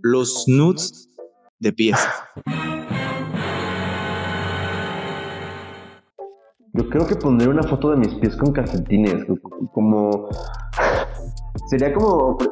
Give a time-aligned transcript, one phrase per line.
[0.00, 1.10] los nudes
[1.60, 1.98] de pies.
[6.74, 9.26] Yo creo que pondré una foto de mis pies con calcetines,
[9.72, 10.28] como...
[11.68, 12.38] Sería como...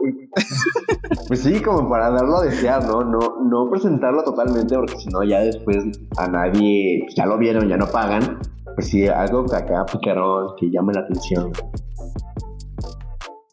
[1.27, 3.03] Pues sí, como para darlo a desear, ¿no?
[3.03, 5.79] No, no presentarlo totalmente, porque si no, ya después
[6.19, 8.39] a nadie, ya lo vieron, ya no pagan.
[8.75, 11.53] Pues sí, algo que acá picarón, que llame la atención.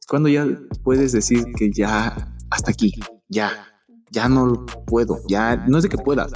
[0.07, 0.45] Cuando ya
[0.83, 2.15] puedes decir que ya,
[2.49, 2.93] hasta aquí,
[3.29, 3.51] ya,
[4.11, 6.31] ya no puedo, ya, no es de que puedas,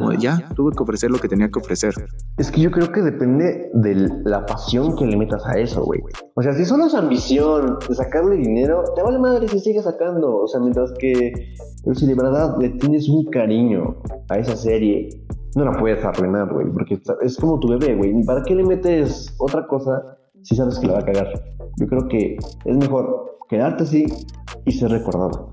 [0.00, 1.92] como ya tuve que ofrecer lo que tenía que ofrecer.
[2.38, 6.00] Es que yo creo que depende de la pasión que le metas a eso, güey.
[6.34, 10.36] O sea, si solo es ambición de sacarle dinero, te vale madre si sigues sacando.
[10.36, 11.54] O sea, mientras que
[11.92, 13.96] si de verdad le tienes un cariño
[14.28, 15.08] a esa serie,
[15.56, 16.66] no la puedes arruinar, güey.
[16.72, 18.24] Porque es como tu bebé, güey.
[18.24, 21.28] ¿Para qué le metes otra cosa si sabes que la va a cagar?
[21.78, 24.06] Yo creo que es mejor quedarte así
[24.64, 25.50] y ser recordado.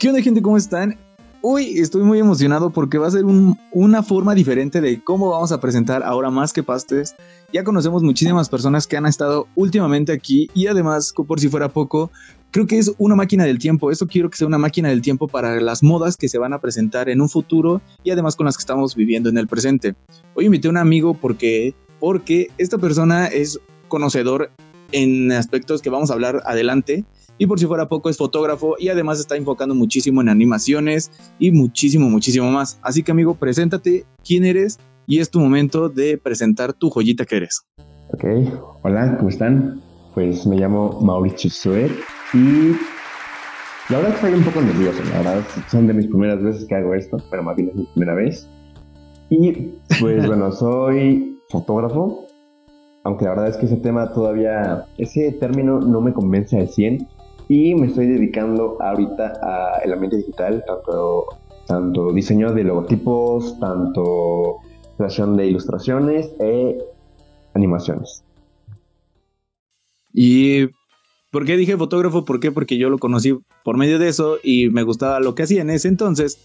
[0.00, 0.40] ¿Qué onda gente?
[0.40, 0.96] ¿Cómo están?
[1.42, 3.26] Hoy estoy muy emocionado porque va a ser
[3.70, 7.14] una forma diferente de cómo vamos a presentar ahora más que pastes.
[7.52, 12.10] Ya conocemos muchísimas personas que han estado últimamente aquí y además, por si fuera poco,
[12.50, 13.90] creo que es una máquina del tiempo.
[13.90, 16.62] Eso quiero que sea una máquina del tiempo para las modas que se van a
[16.62, 19.96] presentar en un futuro y además con las que estamos viviendo en el presente.
[20.32, 24.50] Hoy invité a un amigo porque, porque esta persona es conocedor
[24.92, 27.04] en aspectos que vamos a hablar adelante
[27.40, 31.50] y por si fuera poco es fotógrafo y además está enfocando muchísimo en animaciones y
[31.50, 32.78] muchísimo, muchísimo más.
[32.82, 37.38] Así que amigo, preséntate quién eres y es tu momento de presentar tu joyita que
[37.38, 37.66] eres.
[38.12, 38.24] Ok,
[38.82, 39.80] hola, ¿cómo están?
[40.12, 41.90] Pues me llamo Mauricio Suet
[42.34, 42.72] y
[43.88, 46.94] la verdad estoy un poco nervioso, la verdad son de mis primeras veces que hago
[46.94, 48.46] esto, pero más bien es mi primera vez.
[49.30, 52.26] Y pues bueno, soy fotógrafo,
[53.04, 57.08] aunque la verdad es que ese tema todavía, ese término no me convence al 100,
[57.50, 61.26] y me estoy dedicando ahorita al ambiente digital, tanto,
[61.66, 64.58] tanto diseño de logotipos, tanto
[64.96, 66.78] creación de ilustraciones e
[67.54, 68.22] animaciones.
[70.12, 70.68] ¿Y
[71.32, 72.24] por qué dije fotógrafo?
[72.24, 72.52] ¿Por qué?
[72.52, 75.70] Porque yo lo conocí por medio de eso y me gustaba lo que hacía en
[75.70, 76.38] ese entonces,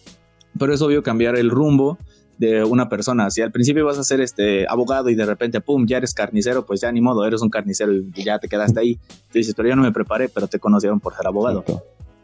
[0.57, 1.99] pero es obvio cambiar el rumbo
[2.37, 3.29] de una persona.
[3.29, 6.65] Si al principio vas a ser este abogado y de repente, pum, ya eres carnicero,
[6.65, 8.99] pues ya ni modo, eres un carnicero y ya te quedaste ahí.
[9.31, 11.63] Te dices, pero yo no me preparé, pero te conocieron por ser abogado.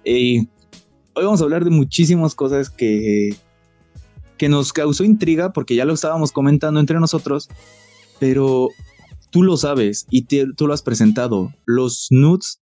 [0.04, 0.50] Y
[1.14, 3.36] hoy vamos a hablar de muchísimas cosas que,
[4.38, 7.50] que nos causó intriga porque ya lo estábamos comentando entre nosotros,
[8.20, 8.70] pero
[9.30, 12.62] tú lo sabes y tú lo has presentado, los nudes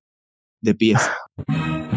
[0.61, 0.99] de pies.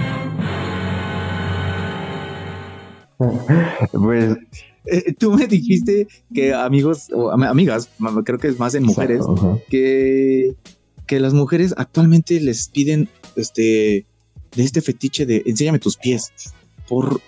[3.93, 4.37] pues
[4.87, 7.89] eh, tú me dijiste que amigos o amigas,
[8.25, 9.25] creo que es más en mujeres,
[9.69, 10.55] que,
[11.07, 14.07] que las mujeres actualmente les piden este
[14.55, 16.33] de este fetiche de enséñame tus pies.
[16.89, 17.21] Por,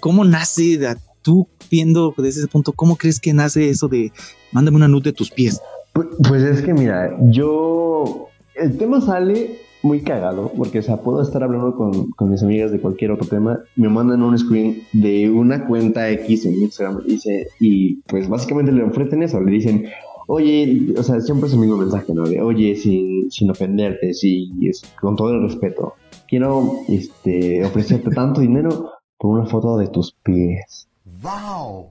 [0.00, 0.78] cómo nace
[1.22, 4.12] tú viendo desde ese punto, ¿cómo crees que nace eso de
[4.52, 5.60] mándame una nude de tus pies?
[5.92, 11.20] Pues, pues es que mira, yo el tema sale muy cagado, porque, o sea, puedo
[11.20, 15.30] estar hablando con, con, mis amigas de cualquier otro tema, me mandan un screen de
[15.30, 19.84] una cuenta X en Instagram y, dice, y pues básicamente le ofrecen eso, le dicen,
[20.26, 22.24] oye, o sea, siempre es el mismo mensaje, ¿no?
[22.24, 25.94] De, oye, sin, sin ofenderte, sí, es, con todo el respeto,
[26.28, 30.88] quiero este, ofrecerte tanto dinero por una foto de tus pies.
[31.20, 31.88] ¡Wow!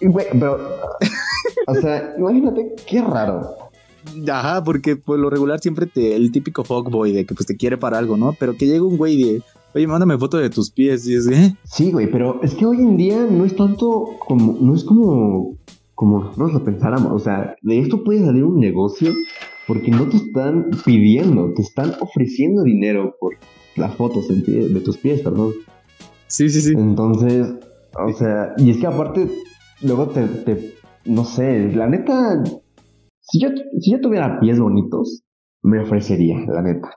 [0.00, 0.58] Y, güey, pero,
[1.68, 3.65] o sea, imagínate, qué raro.
[4.30, 7.76] Ajá, porque por lo regular siempre te, el típico fuckboy de que pues te quiere
[7.76, 8.34] para algo, ¿no?
[8.38, 9.42] Pero que llega un güey de,
[9.74, 11.56] oye, mándame foto de tus pies y es, ¿eh?
[11.64, 15.56] Sí, güey, pero es que hoy en día no es tanto como, no es como,
[15.94, 19.12] como nosotros lo pensáramos, o sea, de esto puede salir un negocio
[19.66, 23.34] porque no te están pidiendo, te están ofreciendo dinero por
[23.76, 25.52] las fotos de tus pies, perdón.
[26.28, 26.72] Sí, sí, sí.
[26.72, 27.48] Entonces,
[27.92, 29.28] o sea, y es que aparte,
[29.82, 30.74] luego te, te
[31.06, 32.42] no sé, la neta,
[33.28, 33.48] si yo,
[33.80, 35.22] si yo tuviera pies bonitos,
[35.62, 36.90] me ofrecería, la neta.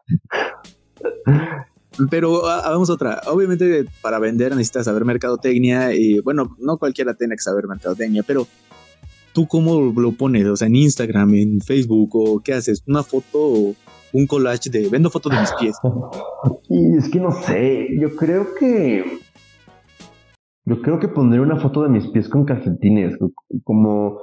[2.10, 3.22] Pero hagamos otra.
[3.28, 8.48] Obviamente, para vender necesitas saber mercadotecnia y, bueno, no cualquiera tiene que saber mercadotecnia, pero
[9.34, 10.46] ¿tú cómo lo pones?
[10.46, 12.84] O sea, en Instagram, en Facebook, o qué haces?
[12.88, 13.76] ¿Una foto o
[14.14, 15.76] un collage de vendo fotos de mis pies?
[16.70, 17.88] y es que no sé.
[18.00, 19.04] Yo creo que.
[20.66, 23.18] Yo creo que pondré una foto de mis pies con calcetines,
[23.64, 24.20] como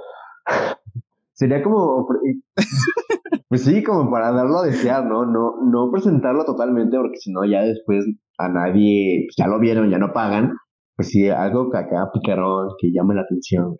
[1.36, 2.08] sería como,
[3.48, 5.26] pues sí, como para darlo a desear, ¿no?
[5.26, 8.04] No, no presentarlo totalmente, porque si no, ya después
[8.38, 10.54] a nadie, pues ya lo vieron, ya no pagan.
[10.96, 13.76] Pues sí, algo que acá picarón, que llame la atención.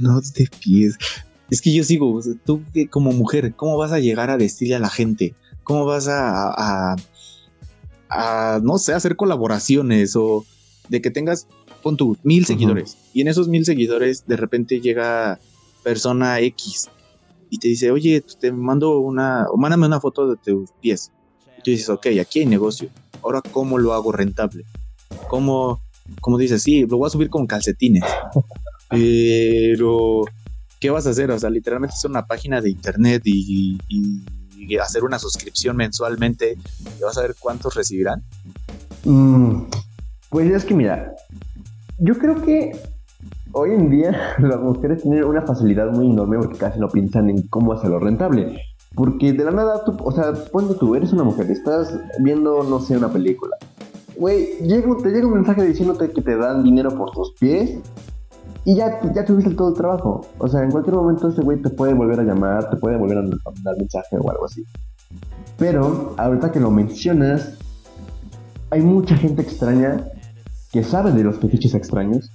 [0.00, 0.98] No te pies.
[1.50, 4.90] Es que yo sigo, tú como mujer, ¿cómo vas a llegar a decirle a la
[4.90, 5.34] gente?
[5.64, 6.96] ¿Cómo vas a,
[8.10, 10.44] a, no sé, hacer colaboraciones o
[10.88, 11.48] de que tengas,
[11.82, 15.40] pon tu mil seguidores y en esos mil seguidores de repente llega
[15.86, 16.90] persona X
[17.48, 21.12] y te dice, oye, pues, te mando una, o mándame una foto de tus pies.
[21.58, 22.90] Y tú dices, ok, aquí hay negocio.
[23.22, 24.64] Ahora, ¿cómo lo hago rentable?
[25.28, 25.80] ¿Cómo,
[26.20, 28.02] cómo dices, sí, lo voy a subir con calcetines?
[28.90, 30.22] Pero,
[30.80, 31.30] ¿qué vas a hacer?
[31.30, 33.78] O sea, literalmente es una página de internet y,
[34.80, 36.58] hacer una suscripción mensualmente
[36.98, 38.24] y vas a ver cuántos recibirán.
[39.04, 39.66] Mm,
[40.30, 41.14] pues es que mira,
[41.98, 42.72] yo creo que
[43.56, 47.42] hoy en día las mujeres tienen una facilidad muy enorme porque casi no piensan en
[47.48, 48.60] cómo hacerlo rentable.
[48.94, 52.96] Porque de la nada, o sea, cuando tú eres una mujer, estás viendo, no sé,
[52.96, 53.56] una película.
[54.16, 57.78] Güey, te llega un mensaje diciéndote que te dan dinero por tus pies
[58.64, 60.22] y ya, ya tuviste todo el trabajo.
[60.38, 63.18] O sea, en cualquier momento ese güey te puede volver a llamar, te puede volver
[63.18, 64.64] a mandar mensaje o algo así.
[65.58, 67.58] Pero, ahorita que lo mencionas,
[68.70, 70.04] hay mucha gente extraña
[70.72, 72.30] que sabe de los fetiches extraños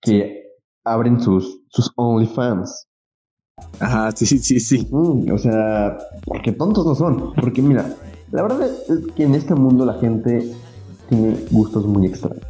[0.00, 0.44] que
[0.84, 2.86] abren sus, sus OnlyFans.
[3.80, 4.88] Ajá, sí, sí, sí.
[4.92, 7.34] o sea, porque tontos no son.
[7.34, 7.94] Porque mira,
[8.30, 10.52] la verdad es que en este mundo la gente
[11.08, 12.44] tiene gustos muy extraños.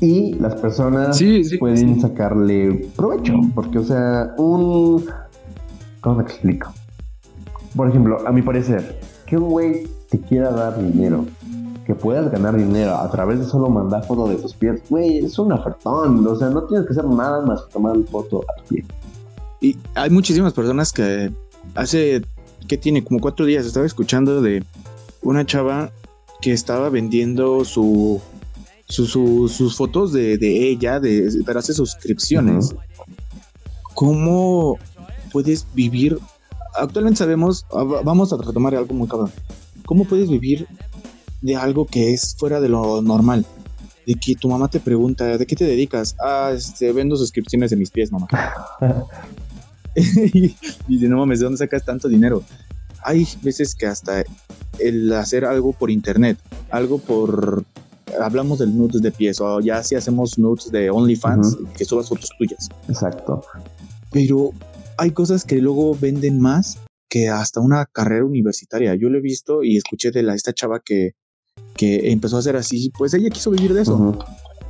[0.00, 1.20] Y las personas
[1.58, 3.34] pueden sacarle provecho.
[3.54, 5.04] Porque, o sea, un.
[6.00, 6.72] ¿Cómo me explico?
[7.74, 11.26] Por ejemplo, a mi parecer, que un güey te quiera dar dinero
[11.88, 15.38] que puedas ganar dinero a través de solo mandar foto de tus pies, güey, es
[15.38, 16.26] un ofertón.
[16.26, 18.84] O sea, no tienes que hacer nada más que tomar foto a tu pie.
[19.62, 21.32] Y hay muchísimas personas que
[21.74, 22.20] hace,
[22.66, 24.62] que tiene como cuatro días, estaba escuchando de
[25.22, 25.90] una chava
[26.42, 28.20] que estaba vendiendo su,
[28.86, 32.74] sus fotos de, ella, de, para hacer suscripciones.
[33.94, 34.76] ¿Cómo
[35.32, 36.18] puedes vivir?
[36.74, 39.30] Actualmente sabemos, ah, vamos a retomar algo muy cabrón.
[39.86, 40.68] ¿Cómo puedes vivir
[41.40, 43.44] de algo que es fuera de lo normal.
[44.06, 46.16] De que tu mamá te pregunta, ¿de qué te dedicas?
[46.20, 48.28] Ah, este, vendo suscripciones de mis pies, mamá.
[49.94, 50.54] y
[50.86, 52.42] dice, no mames, ¿de dónde sacas tanto dinero?
[53.02, 54.24] Hay veces que hasta
[54.78, 56.38] el hacer algo por internet,
[56.70, 57.64] algo por...
[58.18, 62.30] Hablamos del nudes de pies, o ya si hacemos nudes de OnlyFans, que subas fotos
[62.38, 62.70] tuyas.
[62.88, 63.42] Exacto.
[64.10, 64.52] Pero
[64.96, 66.78] hay cosas que luego venden más
[67.10, 68.94] que hasta una carrera universitaria.
[68.94, 71.12] Yo lo he visto y escuché de la, esta chava que
[71.78, 74.18] que empezó a hacer así, pues ella quiso vivir de eso.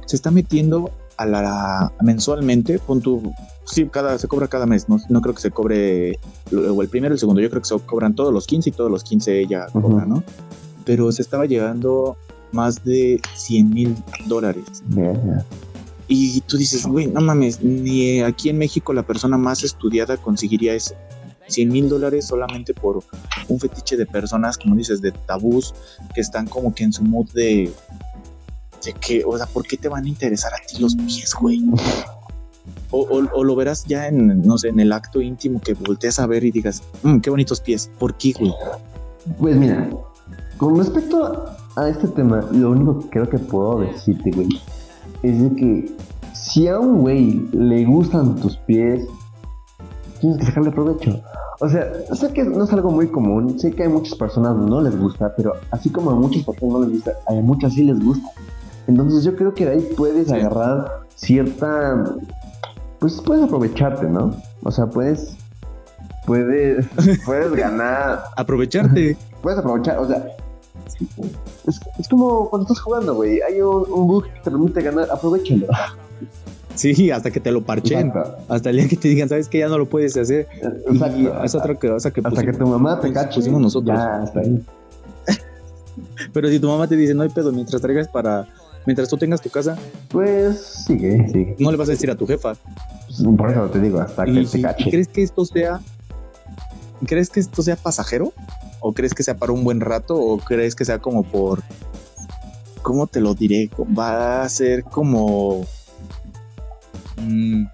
[0.07, 3.21] Se está metiendo a la mensualmente, punto,
[3.65, 6.21] sí, cada, se cobra cada mes, no, no creo que se cobre
[6.53, 8.73] o el primero o el segundo, yo creo que se cobran todos los 15 y
[8.73, 10.23] todos los 15 ella cobra, ¿no?
[10.85, 12.17] Pero se estaba llegando
[12.53, 13.97] más de 100 mil
[14.27, 14.65] dólares.
[16.07, 20.75] Y tú dices, güey, no mames, ni aquí en México la persona más estudiada conseguiría
[20.75, 20.95] eso.
[21.49, 23.03] 100 mil dólares solamente por
[23.49, 25.75] un fetiche de personas, como dices, de tabús,
[26.15, 27.73] que están como que en su mood de,
[28.85, 31.65] de que, o sea, ¿por qué te van a interesar a ti los pies, güey?
[32.91, 36.45] O, lo verás ya en, no sé, en el acto íntimo que volteas a ver
[36.45, 38.53] y digas, mmm, qué bonitos pies, ¿por qué, güey?
[39.39, 39.91] Pues mira,
[40.57, 41.47] con respecto
[41.77, 44.49] a este tema, lo único que creo que puedo decirte, güey,
[45.23, 45.97] es de que
[46.33, 49.07] si a un güey le gustan tus pies,
[50.21, 51.23] tienes que sacarle provecho.
[51.61, 54.81] O sea, sé que no es algo muy común, sé que hay muchas personas no
[54.81, 57.99] les gusta, pero así como a muchas personas no les gusta, a muchas sí les
[58.03, 58.29] gusta.
[58.87, 62.05] Entonces yo creo que de ahí puedes agarrar cierta...
[63.01, 64.35] Pues puedes aprovecharte, ¿no?
[64.63, 65.37] O sea, puedes...
[66.27, 66.87] Puedes,
[67.27, 68.23] puedes ganar...
[68.37, 69.17] Aprovecharte.
[69.43, 70.25] puedes aprovechar, o sea...
[71.67, 73.41] Es, como cuando estás jugando, güey.
[73.43, 75.67] Hay un, un bug que te permite ganar, aprovechalo.
[76.79, 78.13] Sí, hasta que te lo parchen.
[78.49, 80.47] Hasta el día que te digan, sabes que ya no lo puedes hacer.
[80.53, 81.19] Exacto.
[81.19, 83.41] Y es otra cosa que Hasta que tu mamá te cache.
[83.41, 83.99] Pusimos nosotros.
[83.99, 84.63] Ya, hasta ahí.
[86.33, 88.47] Pero si tu mamá te dice, no hay pedo, mientras traigas para.
[88.87, 89.77] Mientras tú tengas tu casa.
[90.09, 91.57] Pues sigue, sigue.
[91.59, 92.55] No le vas a decir a tu jefa.
[93.07, 94.91] Pues, por eso te digo, hasta que te cache.
[94.91, 95.81] ¿Crees que esto sea.
[97.07, 98.33] ¿Crees que esto sea pasajero?
[98.81, 100.17] ¿O crees que sea para un buen rato?
[100.17, 101.61] ¿O crees que sea como por.
[102.83, 103.69] ¿Cómo te lo diré?
[103.99, 105.67] Va a ser como
[107.21, 107.67] Mm,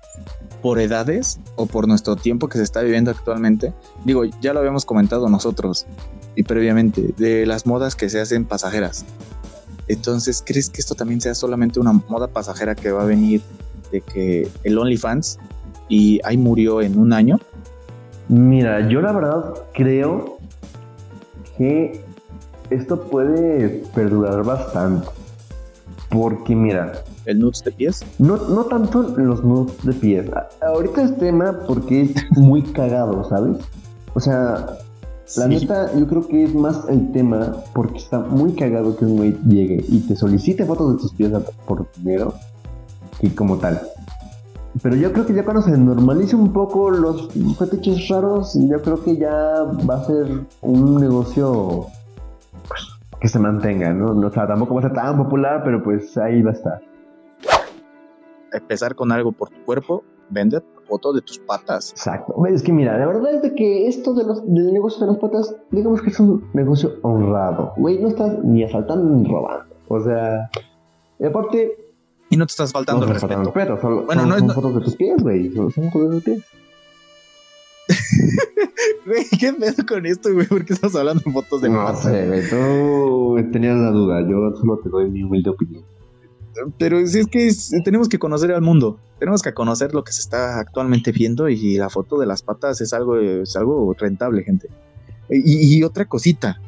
[0.62, 3.74] por edades o por nuestro tiempo que se está viviendo actualmente,
[4.04, 5.86] digo, ya lo habíamos comentado nosotros
[6.36, 9.04] y previamente, de las modas que se hacen pasajeras.
[9.88, 13.42] Entonces, ¿crees que esto también sea solamente una moda pasajera que va a venir
[13.92, 15.38] de que el OnlyFans
[15.88, 17.38] y ahí murió en un año?
[18.28, 20.38] Mira, yo la verdad creo
[21.58, 22.02] que
[22.70, 25.08] esto puede perdurar bastante.
[26.08, 28.04] Porque mira, ¿El nudes de pies?
[28.18, 30.30] No, no tanto los nudes de pies.
[30.62, 33.58] Ahorita es tema porque es muy cagado, ¿sabes?
[34.14, 34.78] O sea,
[35.36, 39.16] La neta, yo creo que es más el tema porque está muy cagado que un
[39.16, 41.32] güey llegue y te solicite fotos de tus pies
[41.66, 42.34] por dinero
[43.20, 43.80] que como tal.
[44.82, 47.28] Pero yo creo que ya cuando se normalice un poco los
[47.58, 50.26] fetiches raros, yo creo que ya va a ser
[50.60, 51.86] un negocio
[52.68, 52.82] pues,
[53.20, 54.10] que se mantenga, ¿no?
[54.26, 56.82] O sea, tampoco va a ser tan popular, pero pues ahí va a estar.
[58.54, 61.90] Empezar con algo por tu cuerpo, vender fotos de tus patas.
[61.90, 62.34] Exacto.
[62.46, 65.20] Es que mira, la verdad es de que esto de los, del negocio de las
[65.20, 67.72] patas, digamos que es un negocio honrado.
[67.76, 69.74] Güey, no estás ni asaltando ni robando.
[69.88, 70.50] O sea,
[71.18, 71.76] y aparte...
[72.30, 73.52] Y no te estás faltando el respeto.
[74.06, 74.54] bueno, no es...
[74.54, 75.52] fotos de tus pies, güey.
[75.52, 76.44] Son, fotos de tus pies.
[79.06, 80.46] Güey, ¿qué pedo con esto, güey?
[80.46, 82.48] ¿Por qué estás hablando de fotos de No sé, güey.
[82.48, 84.26] Tú tenías la duda.
[84.26, 85.84] Yo solo te doy mi humilde opinión.
[86.78, 87.50] Pero si es que
[87.84, 88.98] tenemos que conocer al mundo.
[89.18, 92.80] Tenemos que conocer lo que se está actualmente viendo y la foto de las patas
[92.80, 94.68] es algo, es algo rentable, gente.
[95.30, 96.60] Y, otra cosita.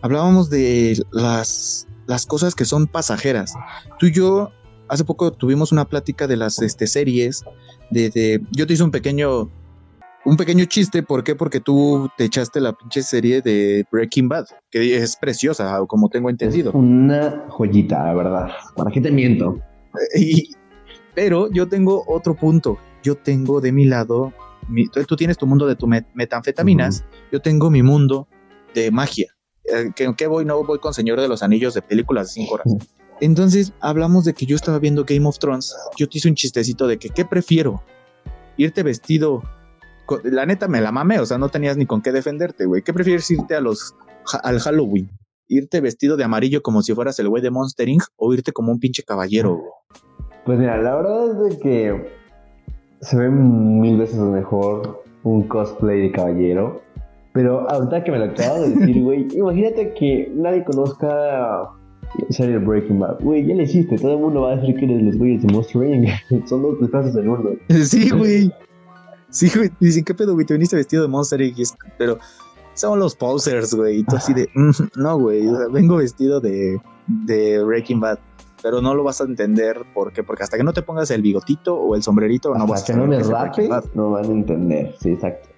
[0.00, 3.54] Hablábamos de las, las cosas que son pasajeras.
[3.98, 4.50] Tú y yo
[4.88, 7.44] hace poco tuvimos una plática de las este, series.
[7.90, 9.50] De, de, yo te hice un pequeño
[10.28, 11.34] un pequeño chiste, ¿por qué?
[11.34, 16.28] Porque tú te echaste la pinche serie de Breaking Bad, que es preciosa, como tengo
[16.28, 16.72] entendido.
[16.72, 18.50] Una joyita, la verdad.
[18.76, 19.58] ¿Para qué te miento?
[21.14, 22.78] pero yo tengo otro punto.
[23.02, 24.34] Yo tengo de mi lado,
[25.06, 28.28] tú tienes tu mundo de tu metanfetaminas, yo tengo mi mundo
[28.74, 29.28] de magia.
[29.64, 32.66] Eh, ¿Qué voy, no voy con Señor de los Anillos de películas de 5 horas.
[33.20, 35.74] Entonces hablamos de que yo estaba viendo Game of Thrones.
[35.96, 37.82] Yo te hice un chistecito de que, ¿qué prefiero?
[38.56, 39.42] ¿Irte vestido
[40.24, 42.82] la neta me la mamé, o sea, no tenías ni con qué defenderte, güey.
[42.82, 43.94] ¿Qué prefieres irte a los
[44.42, 45.10] al Halloween?
[45.48, 48.80] ¿Irte vestido de amarillo como si fueras el güey de Monstering o irte como un
[48.80, 49.62] pinche caballero,
[50.44, 52.12] Pues mira, la verdad es de que
[53.00, 56.82] se ve mil veces mejor un cosplay de caballero.
[57.32, 61.70] Pero ahorita que me lo acabo de decir, güey, imagínate que nadie conozca
[62.30, 63.20] serie Breaking Bad.
[63.20, 65.52] Güey, ya le hiciste, todo el mundo va a decir que eres los güeyes de
[65.52, 66.06] Monstering.
[66.46, 67.52] Son dos desplazos del mundo.
[67.68, 68.52] Sí, güey.
[69.30, 70.46] Sí, güey, dicen, ¿qué pedo, güey?
[70.46, 71.58] Te viniste vestido de Monster Inc.
[71.98, 72.18] Pero
[72.74, 73.98] son los posers, güey.
[73.98, 78.18] Y tú así de, mm, no, güey, vengo vestido de, de Breaking Bad.
[78.62, 80.24] Pero no lo vas a entender, ¿por qué?
[80.24, 82.94] Porque hasta que no te pongas el bigotito o el sombrerito, no vas a que
[82.94, 85.48] no me rape, no van a entender, sí, exacto.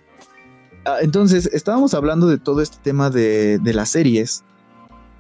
[0.84, 4.44] Ah, entonces, estábamos hablando de todo este tema de, de las series.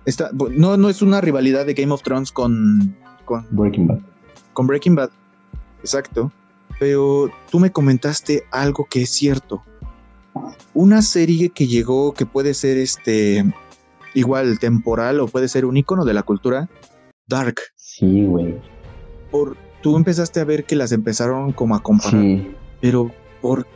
[0.04, 4.00] Esta, no, no es una rivalidad de Game of Thrones con, con Breaking Bad.
[4.52, 5.10] Con Breaking Bad,
[5.80, 6.30] exacto
[6.80, 9.62] pero tú me comentaste algo que es cierto.
[10.72, 13.44] Una serie que llegó, que puede ser este
[14.14, 16.70] igual temporal o puede ser un icono de la cultura,
[17.28, 17.56] Dark.
[17.76, 18.58] Sí, güey.
[19.30, 22.18] Por, tú empezaste a ver que las empezaron como a comparar.
[22.18, 22.50] Sí.
[22.80, 23.66] Pero ¿por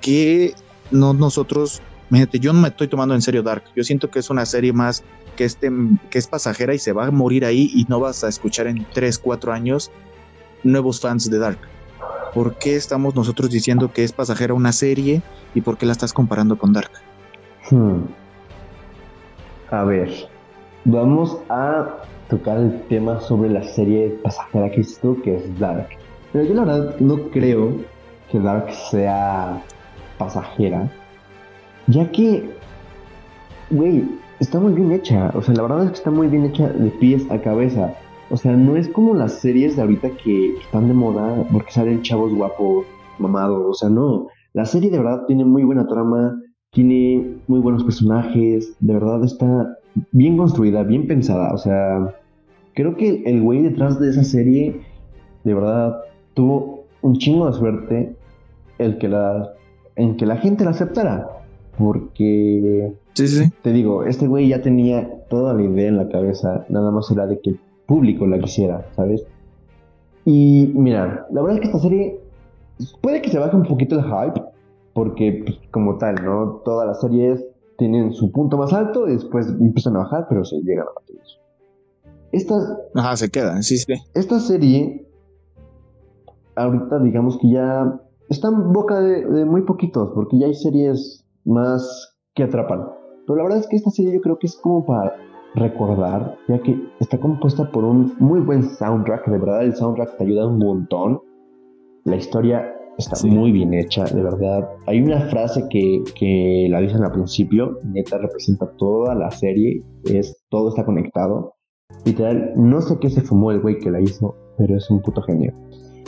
[0.00, 0.54] qué
[0.90, 1.82] no nosotros?
[2.10, 3.64] Fíjate, yo no me estoy tomando en serio Dark.
[3.76, 5.04] Yo siento que es una serie más
[5.36, 5.70] que, este,
[6.08, 8.86] que es pasajera y se va a morir ahí y no vas a escuchar en
[8.94, 9.90] 3, 4 años
[10.62, 11.58] nuevos fans de Dark.
[12.34, 15.22] ¿Por qué estamos nosotros diciendo que es pasajera una serie
[15.54, 16.90] y por qué la estás comparando con Dark?
[17.70, 18.02] Hmm.
[19.70, 20.10] A ver,
[20.84, 25.88] vamos a tocar el tema sobre la serie pasajera que tú, que es Dark.
[26.32, 27.72] Pero yo la verdad no creo
[28.30, 29.62] que Dark sea
[30.18, 30.90] pasajera,
[31.86, 32.50] ya que,
[33.70, 34.04] güey,
[34.40, 35.30] está muy bien hecha.
[35.34, 37.94] O sea, la verdad es que está muy bien hecha de pies a cabeza.
[38.30, 42.02] O sea, no es como las series de ahorita que están de moda porque salen
[42.02, 42.86] chavos guapos,
[43.18, 43.64] mamados.
[43.66, 44.28] O sea, no.
[44.52, 46.40] La serie de verdad tiene muy buena trama,
[46.70, 49.78] tiene muy buenos personajes, de verdad está
[50.12, 51.52] bien construida, bien pensada.
[51.52, 52.14] O sea,
[52.74, 54.80] creo que el güey detrás de esa serie,
[55.44, 55.96] de verdad,
[56.34, 58.16] tuvo un chingo de suerte
[58.78, 59.52] el que la,
[59.96, 61.28] en que la gente la aceptara.
[61.76, 63.50] Porque, sí, sí.
[63.62, 67.26] te digo, este güey ya tenía toda la idea en la cabeza, nada más era
[67.26, 69.24] de que público la quisiera, ¿sabes?
[70.24, 72.20] Y mira, la verdad es que esta serie
[73.02, 74.42] puede que se baje un poquito el hype,
[74.94, 76.62] porque pues, como tal, ¿no?
[76.64, 77.44] Todas las series
[77.76, 81.18] tienen su punto más alto y después empiezan a bajar, pero se llegan a batir.
[82.32, 82.54] Esta,
[82.94, 83.92] Ajá, se quedan, sí, sí.
[84.14, 85.06] Esta serie,
[86.56, 91.24] ahorita digamos que ya está en boca de, de muy poquitos, porque ya hay series
[91.44, 92.88] más que atrapan.
[93.26, 95.14] Pero la verdad es que esta serie yo creo que es como para
[95.54, 100.24] recordar, ya que está compuesta por un muy buen soundtrack, de verdad el soundtrack te
[100.24, 101.20] ayuda un montón.
[102.04, 104.68] La historia está muy bien hecha, de verdad.
[104.86, 110.44] Hay una frase que, que la dicen al principio, neta representa toda la serie, es
[110.50, 111.54] todo está conectado.
[112.04, 115.22] Literal, no sé qué se fumó el güey que la hizo, pero es un puto
[115.22, 115.52] genio.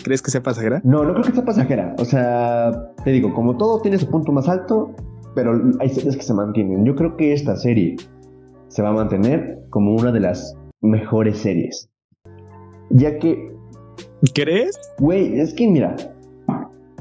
[0.02, 0.80] ¿Crees que sea pasajera?
[0.84, 1.94] No, no creo que sea pasajera.
[1.98, 4.94] O sea, te digo, como todo tiene su punto más alto,
[5.34, 6.84] pero hay series que se mantienen.
[6.84, 7.96] Yo creo que esta serie
[8.68, 11.88] se va a mantener como una de las mejores series.
[12.90, 13.54] Ya que...
[14.34, 14.78] ¿Crees?
[14.98, 15.96] Güey, es que mira,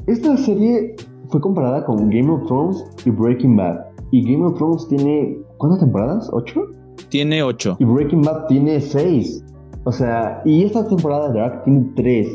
[0.06, 0.96] esta serie
[1.30, 3.80] fue comparada con Game of Thrones y Breaking Bad.
[4.10, 5.38] Y Game of Thrones tiene...
[5.58, 6.28] ¿Cuántas temporadas?
[6.32, 6.62] ¿Ocho?
[7.08, 7.76] Tiene ocho.
[7.78, 9.44] Y Breaking Bad tiene seis.
[9.84, 12.28] O sea, y esta temporada de Dark tiene tres.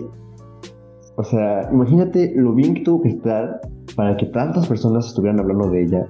[1.18, 3.62] O sea, imagínate lo bien que tuvo que estar
[3.96, 6.08] para que tantas personas estuvieran hablando de ella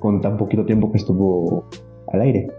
[0.00, 1.64] con tan poquito tiempo que estuvo
[2.12, 2.50] al aire.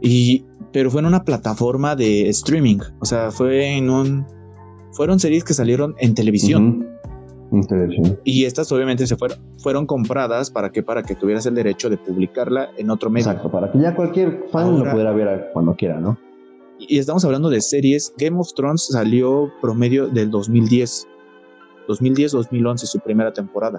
[0.00, 2.78] Y, pero fue en una plataforma de streaming.
[3.00, 4.26] O sea, fue en un.
[4.92, 6.88] Fueron series que salieron en televisión.
[7.52, 8.18] En televisión.
[8.24, 11.96] Y estas obviamente se fueron, fueron compradas para que para que tuvieras el derecho de
[11.96, 13.28] publicarla en otro medio.
[13.28, 16.18] Exacto, para que ya cualquier fan lo pudiera ver cuando quiera, ¿no?
[16.78, 18.12] Y estamos hablando de series.
[18.18, 21.06] Game of Thrones salió promedio del 2010.
[21.88, 23.78] 2010-2011, su primera temporada.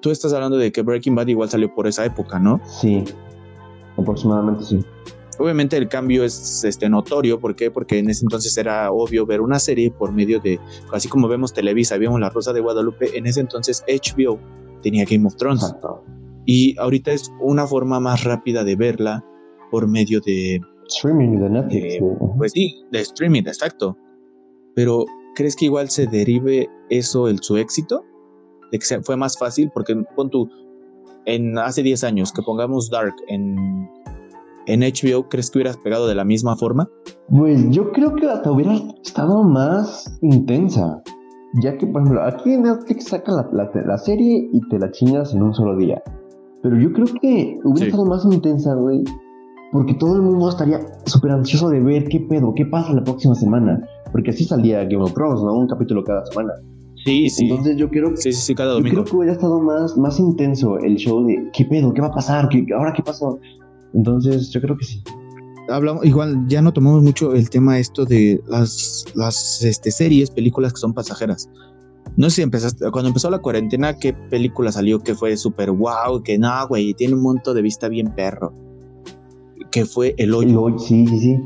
[0.00, 2.60] Tú estás hablando de que Breaking Bad igual salió por esa época, ¿no?
[2.64, 3.04] Sí,
[3.96, 4.84] aproximadamente sí.
[5.38, 7.70] Obviamente el cambio es este, notorio, ¿por qué?
[7.70, 10.60] Porque en ese entonces era obvio ver una serie por medio de,
[10.92, 14.38] así como vemos Televisa, vemos La Rosa de Guadalupe, en ese entonces HBO
[14.82, 15.74] tenía Game of Thrones.
[16.46, 19.24] Y ahorita es una forma más rápida de verla
[19.70, 20.60] por medio de...
[20.86, 21.94] Streaming de Netflix.
[21.94, 22.00] Eh,
[22.36, 23.96] pues sí, de streaming, exacto.
[24.74, 28.04] Pero ¿crees que igual se derive eso el su éxito?
[28.70, 30.48] De que fue más fácil, porque pon tú,
[31.26, 33.88] en hace 10 años que pongamos Dark en,
[34.66, 36.88] en HBO, ¿crees que hubieras pegado de la misma forma?
[37.28, 41.02] Pues yo creo que hasta hubiera estado más intensa.
[41.62, 45.42] Ya que, por ejemplo, aquí en Netflix saca la, serie y te la chingas en
[45.42, 46.02] un solo día.
[46.62, 49.04] Pero yo creo que hubiera estado más intensa, güey.
[49.70, 53.34] Porque todo el mundo estaría súper ansioso de ver qué pedo, qué pasa la próxima
[53.34, 53.86] semana.
[54.10, 55.54] Porque así salía Game of Thrones, ¿no?
[55.54, 56.54] Un capítulo cada semana.
[57.04, 57.50] Sí, sí.
[57.50, 58.88] Entonces yo creo, sí, sí, cada domingo.
[58.88, 62.08] Yo creo que hubiera estado más, más intenso el show de qué pedo, qué va
[62.08, 63.38] a pasar, ¿Qué, ahora qué pasó.
[63.92, 65.02] Entonces yo creo que sí.
[65.68, 70.72] Hablamos, igual ya no tomamos mucho el tema esto de las, las este, series, películas
[70.72, 71.48] que son pasajeras.
[72.16, 76.22] No sé si empezaste, cuando empezó la cuarentena, ¿qué película salió que fue súper wow?
[76.22, 78.52] Que no, güey, tiene un monto de vista bien perro.
[79.70, 80.50] Que fue El Hoyo.
[80.50, 81.40] El hoyo sí, sí, sí.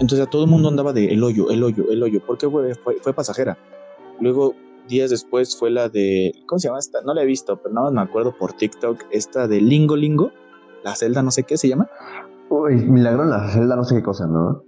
[0.00, 2.74] Entonces a todo el mundo andaba de el hoyo, el hoyo, el hoyo, porque fue,
[2.74, 3.56] fue, pasajera.
[4.20, 4.54] Luego,
[4.88, 7.00] días después fue la de, ¿cómo se llama esta?
[7.02, 10.32] No la he visto, pero nada más me acuerdo por TikTok, esta de Lingo Lingo,
[10.82, 11.88] la celda no sé qué se llama.
[12.50, 14.62] Uy, milagro la celda no sé qué cosa, ¿no?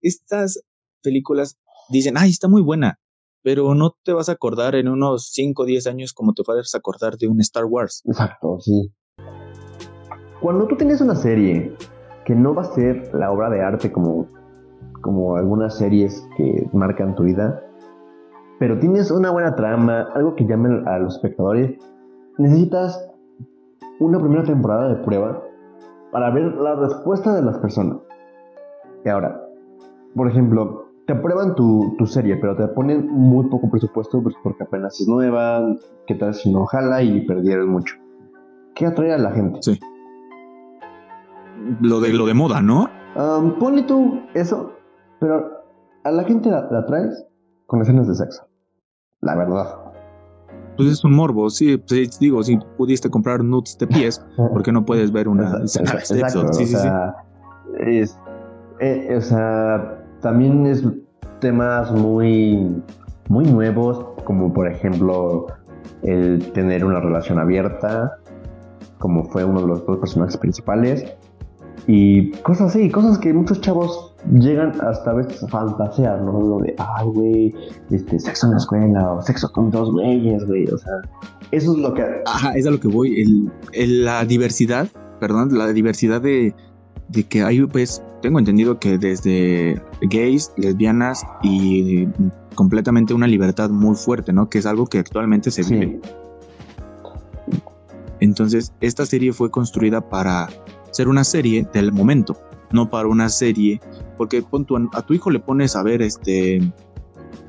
[0.00, 0.62] Estas
[1.02, 1.58] películas
[1.90, 2.98] dicen, ay, está muy buena,
[3.42, 6.74] pero no te vas a acordar en unos 5 o 10 años como te vas
[6.74, 8.02] a acordar de un Star Wars.
[8.06, 8.92] Exacto, sí.
[10.40, 11.74] Cuando tú tienes una serie
[12.24, 14.28] que no va a ser la obra de arte como
[15.00, 17.62] como algunas series que marcan tu vida,
[18.58, 21.78] pero tienes una buena trama, algo que llame a los espectadores,
[22.38, 23.10] necesitas
[24.00, 25.42] una primera temporada de prueba
[26.12, 27.98] para ver la respuesta de las personas.
[29.04, 29.40] Y ahora,
[30.14, 35.00] por ejemplo, te prueban tu, serie, pero te ponen muy poco presupuesto pues, porque apenas
[35.00, 37.94] es nueva, que tal si no jala y perdieron mucho.
[38.74, 39.62] ¿Qué atrae a la gente?
[39.62, 39.78] Sí.
[41.80, 42.88] Lo de, lo de moda, ¿no?
[43.16, 44.78] Um, ponle tú eso
[45.18, 45.64] pero
[46.04, 47.26] a la gente la, traes
[47.68, 48.48] con escenas de sexo.
[49.20, 49.76] La verdad.
[50.76, 54.72] Pues es un morbo, sí, pues, digo, si pudiste comprar nudes de pies, ¿por qué
[54.72, 56.52] no puedes ver una escena de sexo?
[56.52, 56.88] Sí, sí, sí.
[57.80, 58.18] Es,
[58.80, 60.82] eh, o sea, también es
[61.40, 62.82] temas muy,
[63.28, 65.46] muy nuevos, como por ejemplo
[66.02, 68.18] el tener una relación abierta,
[68.98, 71.04] como fue uno de los dos personajes principales,
[71.86, 76.40] y cosas así, cosas que muchos chavos llegan hasta a veces a fantasear, ¿no?
[76.40, 77.54] Lo de, ay, güey,
[77.90, 80.92] este, sexo en la escuela o sexo con dos güeyes, güey, o sea,
[81.50, 82.04] eso es lo que...
[82.26, 84.88] Ajá, es a lo que voy, el, la diversidad,
[85.20, 86.54] perdón, la diversidad de,
[87.08, 92.08] de que hay, pues, tengo entendido que desde gays, lesbianas y
[92.54, 94.48] completamente una libertad muy fuerte, ¿no?
[94.48, 96.00] Que es algo que actualmente se vive.
[98.20, 100.48] Entonces, esta serie fue construida para
[100.90, 102.36] ser una serie del momento,
[102.72, 103.80] no para una serie,
[104.16, 106.60] porque pon a tu hijo le pones a ver este,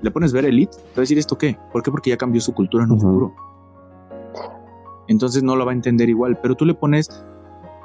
[0.01, 1.91] le pones ver Elite, te va a decir esto qué, ¿por qué?
[1.91, 3.33] Porque ya cambió su cultura en un futuro.
[5.07, 7.09] Entonces no lo va a entender igual, pero tú le pones,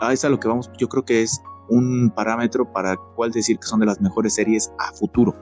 [0.01, 3.67] a esa lo que vamos, yo creo que es un parámetro para cuál decir que
[3.67, 5.35] son de las mejores series a futuro.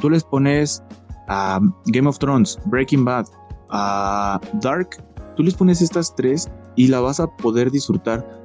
[0.00, 0.82] Tú les pones
[1.28, 3.26] a Game of Thrones, Breaking Bad,
[3.70, 4.90] a Dark,
[5.36, 8.43] tú les pones estas tres y la vas a poder disfrutar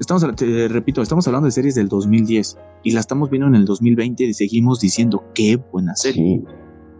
[0.00, 3.64] Estamos, te repito, estamos hablando de series del 2010 y la estamos viendo en el
[3.64, 6.42] 2020 y seguimos diciendo qué buena serie.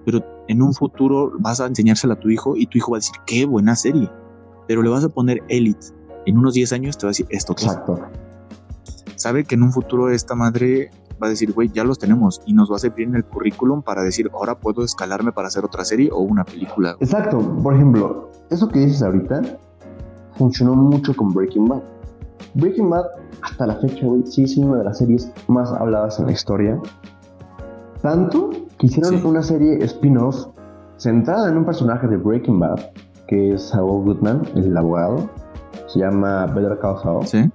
[0.04, 3.00] Pero en un futuro vas a enseñársela a tu hijo y tu hijo va a
[3.00, 4.08] decir qué buena serie.
[4.66, 5.88] pero le vas a poner Elite.
[6.26, 7.52] En unos 10 años te va a decir esto.
[7.52, 8.00] Exacto.
[9.16, 10.90] Sabe que en un futuro esta madre
[11.22, 13.82] va a decir, güey, ya los tenemos y nos va a servir en el currículum
[13.82, 16.96] para decir, ahora puedo escalarme para hacer otra serie o una película.
[17.00, 17.38] Exacto.
[17.62, 19.42] Por ejemplo, eso que dices ahorita
[20.36, 21.82] funcionó mucho con Breaking Bad.
[22.54, 23.06] Breaking Bad,
[23.42, 26.78] hasta la fecha, güey, sí es una de las series más habladas en la historia.
[28.02, 30.48] Tanto que hicieron una serie spin-off
[30.98, 32.80] centrada en un personaje de Breaking Bad,
[33.26, 35.28] que es Saul Goodman, el abogado.
[35.86, 37.26] Se llama Better Call Saul.
[37.26, 37.50] Sí.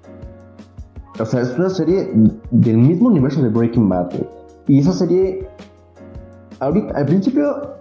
[1.19, 2.12] O sea, es una serie
[2.52, 4.12] del mismo universo de Breaking Bad.
[4.67, 5.47] Y esa serie,
[6.60, 7.79] ahorita, al principio,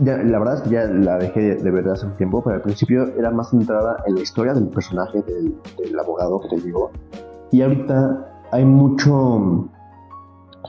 [0.00, 3.06] la verdad es que ya la dejé de ver hace un tiempo, pero al principio
[3.16, 6.90] era más centrada en la historia del personaje del, abogado que te digo.
[7.50, 9.68] Y ahorita hay mucho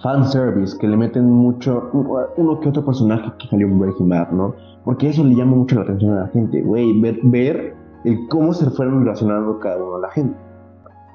[0.02, 1.90] fanservice que le meten mucho
[2.38, 4.54] uno que otro personaje que salió en Breaking Bad, ¿no?
[4.86, 8.54] Porque eso le llama mucho la atención a la gente, güey, ver, ver el cómo
[8.54, 10.38] se fueron relacionando cada uno a la gente.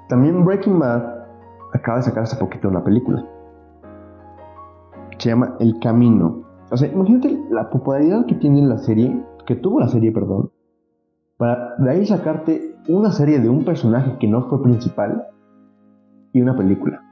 [0.09, 1.23] También Breaking Bad
[1.73, 3.25] acaba de sacar hace poquito una película.
[5.19, 6.43] Se llama El Camino.
[6.73, 9.15] O sea, imagínate la popularidad que tiene la serie,
[9.47, 10.51] que tuvo la serie, perdón,
[11.37, 15.23] para de ahí sacarte una serie de un personaje que no fue principal
[16.33, 17.03] y una película.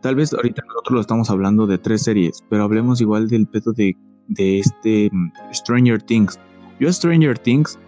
[0.00, 3.74] Tal vez ahorita nosotros lo estamos hablando de tres series, pero hablemos igual del pedo
[3.74, 3.94] de,
[4.28, 6.40] de este mm, Stranger Things.
[6.80, 7.78] Yo Stranger Things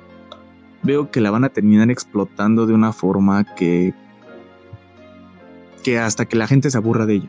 [0.83, 3.94] veo que la van a terminar explotando de una forma que
[5.83, 7.29] que hasta que la gente se aburra de ella.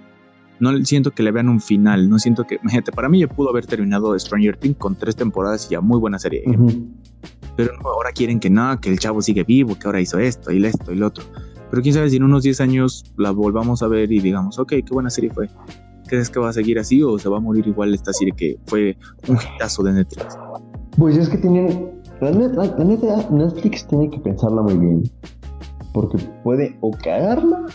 [0.59, 3.49] No siento que le vean un final, no siento que, imagínate, para mí ya pudo
[3.49, 6.43] haber terminado Stranger Things con tres temporadas y ya muy buena serie.
[7.57, 10.63] Pero ahora quieren que no, que el chavo sigue vivo, que ahora hizo esto y
[10.65, 11.23] esto y lo otro.
[11.69, 14.69] Pero quién sabe si en unos 10 años la volvamos a ver y digamos, ok,
[14.69, 15.49] qué buena serie fue.
[16.07, 18.57] ¿Crees que va a seguir así o se va a morir igual esta serie que
[18.65, 18.95] fue
[19.27, 20.37] un hitazo de Netflix?
[20.97, 21.91] Pues es que tienen.
[22.21, 25.03] La, neta, Netflix tiene que pensarla muy bien.
[25.93, 27.65] Porque puede o cagarla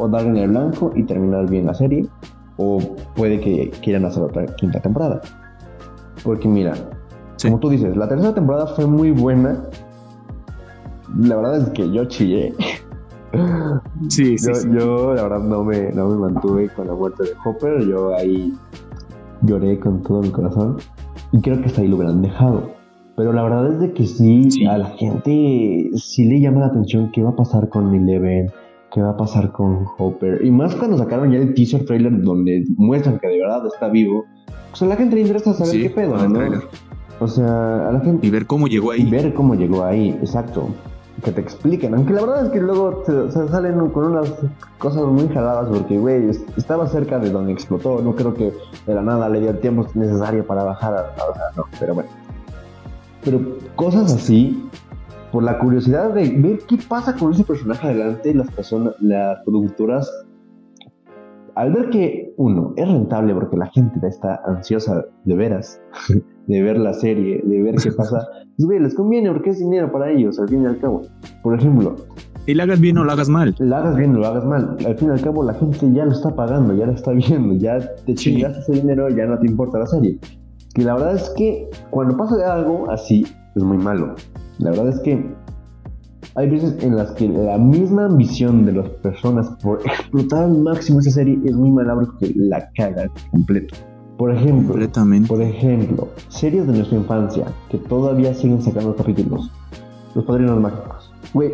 [0.00, 2.06] o dar en el blanco y terminar bien la serie,
[2.56, 2.78] o
[3.14, 5.20] puede que quieran hacer otra quinta temporada.
[6.24, 6.74] Porque mira,
[7.42, 9.62] como tú dices, la tercera temporada fue muy buena.
[11.18, 12.54] La verdad es que yo chillé.
[14.08, 17.30] Sí, sí, yo, yo, la verdad no me, no me mantuve con la muerte de
[17.44, 17.86] Hopper.
[17.86, 18.52] Yo ahí
[19.42, 20.78] lloré con todo mi corazón.
[21.30, 22.72] Y creo que hasta ahí lo hubieran dejado.
[23.16, 26.66] Pero la verdad es de que sí, sí, a la gente sí le llama la
[26.66, 28.50] atención qué va a pasar con Eleven,
[28.92, 30.44] qué va a pasar con Hopper.
[30.44, 34.24] Y más cuando sacaron ya el teaser trailer donde muestran que de verdad está vivo.
[34.70, 36.60] Pues a la gente le interesa saber qué pedo, ¿no?
[37.20, 38.26] O sea, a la gente.
[38.26, 39.02] Y ver cómo llegó ahí.
[39.02, 40.68] Y ver cómo llegó ahí, exacto.
[41.22, 41.94] Que te expliquen.
[41.94, 44.32] Aunque la verdad es que luego salen con unas
[44.78, 48.00] cosas muy jaladas porque, güey, estaba cerca de donde explotó.
[48.00, 48.52] No creo que
[48.86, 50.94] de la nada le dio el tiempo necesario para bajar.
[50.94, 52.08] o sea, no, pero bueno.
[53.22, 54.70] Pero cosas así
[55.32, 60.10] por la curiosidad de ver qué pasa con ese personaje adelante, las personas, las productoras,
[61.54, 65.80] al ver que uno es rentable porque la gente está ansiosa de veras,
[66.46, 68.26] de ver la serie, de ver qué pasa,
[68.58, 71.02] pues, les conviene porque es dinero para ellos, al fin y al cabo.
[71.42, 71.96] Por ejemplo,
[72.46, 73.54] y la hagas bien o la hagas mal.
[73.58, 74.76] La hagas bien o lo hagas mal.
[74.84, 77.54] Al fin y al cabo, la gente ya lo está pagando, ya lo está viendo,
[77.54, 80.18] ya te chingaste ese dinero, ya no te importa la serie.
[80.74, 84.14] Y la verdad es que cuando pasa algo así, es muy malo.
[84.60, 85.34] La verdad es que
[86.34, 91.00] hay veces en las que la misma ambición de las personas por explotar al máximo
[91.00, 93.74] esa serie es muy malabro que la caga completo.
[94.18, 94.74] Por ejemplo,
[95.28, 99.50] por ejemplo, series de nuestra infancia que todavía siguen sacando capítulos.
[100.14, 101.10] Los Padrinos Mágicos.
[101.32, 101.52] Güey,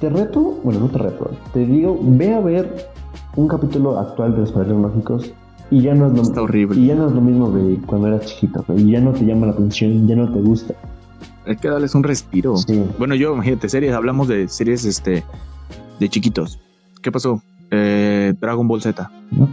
[0.00, 2.88] te reto, bueno, no te reto, te digo, ve a ver
[3.36, 5.32] un capítulo actual de Los Padrinos Mágicos
[5.70, 6.80] y ya no es lo, Está horrible.
[6.80, 9.46] Y ya no es lo mismo de cuando eras chiquito, y ya no te llama
[9.46, 10.74] la atención, ya no te gusta
[11.48, 12.54] hay que darles un respiro.
[12.98, 15.24] Bueno, yo, imagínate, series, hablamos de series este,
[15.98, 16.60] de chiquitos.
[17.02, 17.42] ¿Qué pasó?
[17.70, 19.10] Eh, Dragon Ball Z.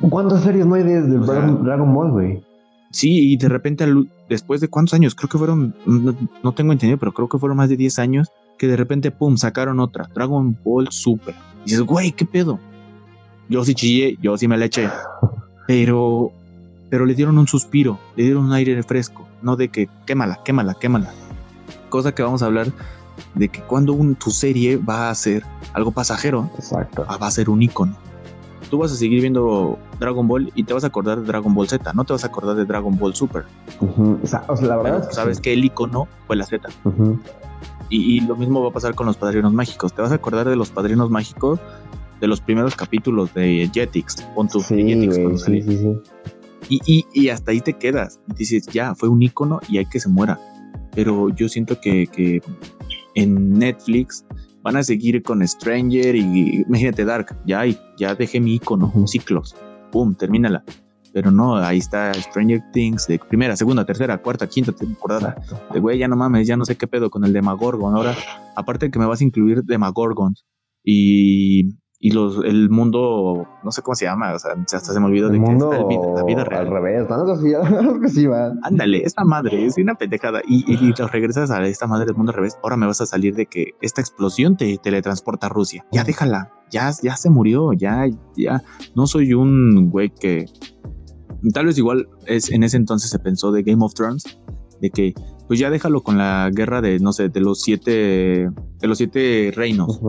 [0.09, 2.43] ¿Cuántas series no hay de, Dragon Ball, güey?
[2.91, 3.85] Sí, y de repente,
[4.29, 7.69] después de cuántos años, creo que fueron, no, tengo entendido, pero creo que fueron más
[7.69, 11.35] de 10 años, que de repente, pum, sacaron otra, Dragon Ball Super.
[11.61, 12.59] Y dices, güey, ¿qué pedo?
[13.49, 14.89] Yo sí chillé, yo sí me la eché.
[15.67, 16.31] Pero,
[16.89, 20.73] pero le dieron un suspiro, le dieron un aire fresco, no de que quémala, quémala,
[20.75, 21.11] quémala
[21.95, 22.67] cosa que vamos a hablar
[23.35, 27.05] de que cuando un, tu serie va a ser algo pasajero, Exacto.
[27.05, 27.95] va a ser un icono.
[28.69, 31.69] Tú vas a seguir viendo Dragon Ball y te vas a acordar de Dragon Ball
[31.69, 33.45] Z, no te vas a acordar de Dragon Ball Super.
[33.79, 36.67] o sea, la verdad sabes que el icono fue la Z.
[37.89, 39.93] y, lo mismo va a pasar con los padrinos mágicos.
[39.93, 41.59] Te vas a acordar de los padrinos mágicos
[42.19, 44.15] de los primeros capítulos de Jetix.
[44.33, 46.01] Pon tu Jetix sí, sí,
[46.67, 48.19] y, y, y, hasta ahí te quedas.
[48.35, 50.39] Dices, ya, fue un icono y hay que se muera
[50.95, 52.41] pero yo siento que,
[53.13, 54.25] en Netflix,
[54.63, 59.55] van a seguir con Stranger y imagínate Dark, ya hay, ya dejé mi icono, ciclos,
[59.91, 60.63] pum, termínala.
[61.13, 65.37] Pero no, ahí está Stranger Things de primera, segunda, tercera, cuarta, quinta temporada.
[65.71, 67.95] De güey, ya no mames, ya no sé qué pedo con el Demagorgon.
[67.95, 68.15] Ahora,
[68.55, 70.45] aparte que me vas a incluir Demagorgons
[70.83, 75.05] y y los, el mundo, no sé cómo se llama, o sea, hasta se me
[75.05, 75.69] olvidó de que está
[76.13, 76.67] la vida real.
[76.67, 78.53] Al revés, no sí va.
[78.63, 80.41] Ándale, esta madre es una pendejada.
[80.45, 82.57] Y, y, regresas a esta madre del mundo al revés.
[82.63, 85.85] Ahora me vas a salir de que esta explosión te teletransporta a Rusia.
[85.91, 88.05] Ya déjala, ya, ya se murió, ya,
[88.35, 88.61] ya.
[88.95, 90.45] No soy un güey que.
[91.53, 94.39] Tal vez igual es en ese entonces se pensó de Game of Thrones,
[94.81, 95.13] de que
[95.47, 99.51] pues ya déjalo con la guerra de, no sé, de los siete, de los siete
[99.55, 99.99] reinos.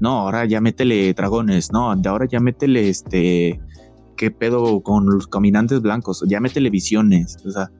[0.00, 3.60] No, ahora ya métele dragones, no, de ahora ya métele este,
[4.16, 7.70] qué pedo con los caminantes blancos, ya métele visiones, o sea,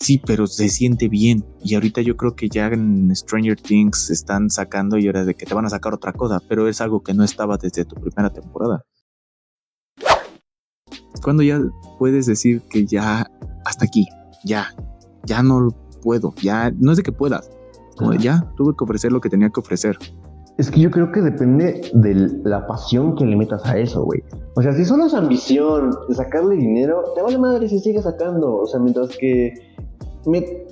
[0.00, 1.44] sí, pero se siente bien.
[1.62, 5.46] Y ahorita yo creo que ya en Stranger Things están sacando y ahora de que
[5.46, 8.30] te van a sacar otra cosa, pero es algo que no estaba desde tu primera
[8.30, 8.84] temporada.
[11.22, 11.60] Cuando ya
[11.98, 13.30] puedes decir que ya
[13.64, 14.06] hasta aquí,
[14.44, 14.74] ya,
[15.24, 15.70] ya no
[16.06, 17.50] puedo, ya, no es de que puedas,
[17.96, 19.98] como ya tuve que ofrecer lo que tenía que ofrecer.
[20.56, 22.14] Es que yo creo que depende de
[22.44, 24.22] la pasión que le metas a eso, güey.
[24.54, 28.58] O sea, si solo es ambición de sacarle dinero, te vale madre si sigues sacando.
[28.58, 29.52] O sea, mientras que,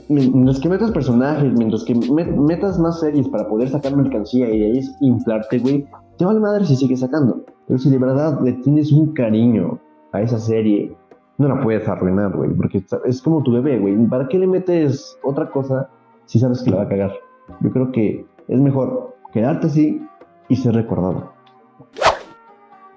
[0.09, 4.67] mientras que metas personajes, mientras que metas más series para poder sacar mercancía y de
[4.67, 5.85] ahí inflarte, güey,
[6.17, 7.45] te vale madre si sigues sacando.
[7.67, 9.81] Pero si de verdad le tienes un cariño
[10.13, 10.97] a esa serie,
[11.39, 13.97] no la puedes arruinar, güey, porque es como tu bebé, güey.
[14.07, 15.91] ¿Para qué le metes otra cosa
[16.27, 17.13] si sabes que la va a cagar?
[17.61, 20.07] Yo creo que es mejor quedarte así
[20.49, 21.33] y ser recordado.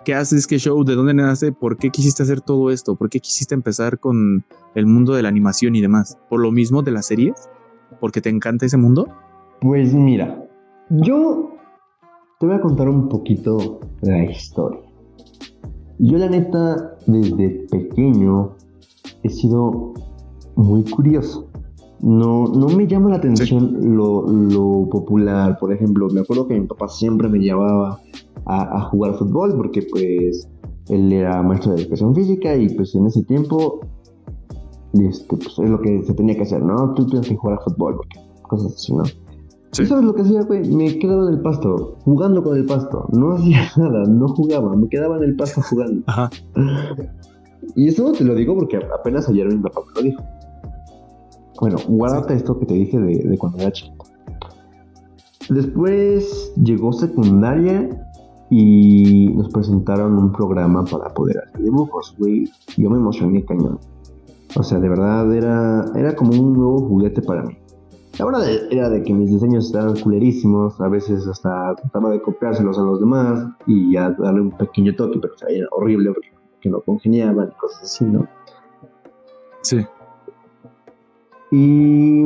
[0.06, 0.48] ¿Qué haces?
[0.48, 0.86] ¿Qué show?
[0.86, 1.52] ¿De dónde nace?
[1.52, 2.96] ¿Por qué quisiste hacer todo esto?
[2.96, 6.18] ¿Por qué quisiste empezar con el mundo de la animación y demás?
[6.30, 7.50] ¿Por lo mismo de las series?
[8.00, 9.08] ¿Porque te encanta ese mundo?
[9.60, 10.48] Pues mira,
[10.90, 11.52] yo
[12.40, 14.87] te voy a contar un poquito la historia.
[16.00, 18.52] Yo la neta, desde pequeño,
[19.24, 19.94] he sido
[20.56, 21.48] muy curioso
[22.00, 25.58] no, no me llama la atención lo, popular.
[25.60, 28.00] Por ejemplo, me acuerdo que mi papá siempre me llevaba
[28.46, 30.48] a, jugar fútbol porque pues
[30.90, 33.82] él era maestro de educación física y pues en ese tiempo
[34.94, 36.94] este, pues, es lo que se tenía que hacer, ¿no?
[36.94, 39.04] Tú tienes que jugar a fútbol, porque cosas así, ¿no?
[39.80, 40.68] ¿Y sabes lo que hacía, güey?
[40.70, 43.08] Me quedaba en el pasto, jugando con el pasto.
[43.12, 46.04] No hacía nada, no jugaba, me quedaba en el pasto jugando.
[46.08, 46.30] Ajá.
[47.76, 50.24] Y eso te lo digo porque apenas ayer mi papá me lo dijo.
[51.60, 54.06] Bueno, guárdate esto que te dije de, cuando era chiquito.
[55.50, 57.90] Después llegó secundaria
[58.50, 62.50] y nos presentaron un programa para poder hacer dibujos, güey.
[62.78, 63.80] Yo me emocioné cañón.
[64.56, 67.58] O sea, de verdad era, era como un nuevo juguete para mí.
[68.20, 72.80] La verdad era de que mis diseños estaban culerísimos, a veces hasta trataba de copiárselos
[72.80, 76.70] a los demás y ya darle un pequeño toque, pero o sea, era horrible porque
[76.70, 78.28] no congeniaban y cosas así, ¿no?
[79.62, 79.86] Sí.
[81.52, 82.24] Y,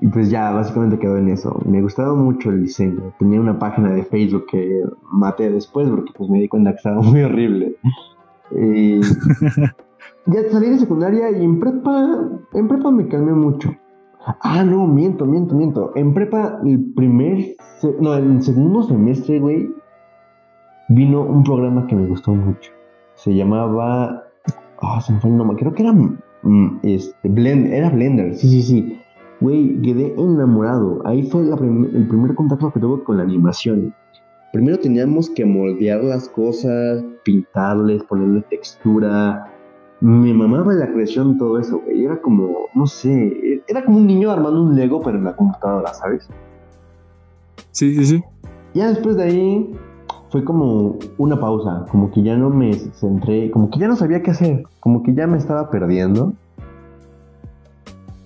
[0.00, 1.58] y pues ya, básicamente quedó en eso.
[1.64, 3.14] Me gustaba mucho el diseño.
[3.18, 7.00] Tenía una página de Facebook que maté después porque pues me di cuenta que estaba
[7.00, 7.76] muy horrible.
[8.50, 9.00] Y
[10.26, 12.18] ya salí de secundaria y en prepa,
[12.52, 13.74] en prepa me calmé mucho.
[14.26, 15.92] Ah, no, miento, miento, miento.
[15.94, 17.54] En prepa, el primer,
[18.00, 19.70] no, el segundo semestre, güey,
[20.88, 22.72] vino un programa que me gustó mucho.
[23.14, 24.24] Se llamaba,
[24.82, 25.94] ah, se me fue el nombre, creo que era
[26.42, 29.00] Mm, este, Blend, era Blender, sí, sí, sí.
[29.40, 31.02] Güey, quedé enamorado.
[31.04, 33.92] Ahí fue el primer contacto que tuve con la animación.
[34.52, 39.52] Primero teníamos que moldear las cosas, pintarles, ponerle textura.
[40.00, 42.04] Me mamaba la creación todo eso, güey.
[42.04, 45.94] Era como, no sé, era como un niño armando un Lego, pero en la computadora,
[45.94, 46.28] ¿sabes?
[47.70, 48.24] Sí, sí, sí.
[48.74, 49.74] Ya después de ahí
[50.30, 54.22] fue como una pausa, como que ya no me centré, como que ya no sabía
[54.22, 56.34] qué hacer, como que ya me estaba perdiendo.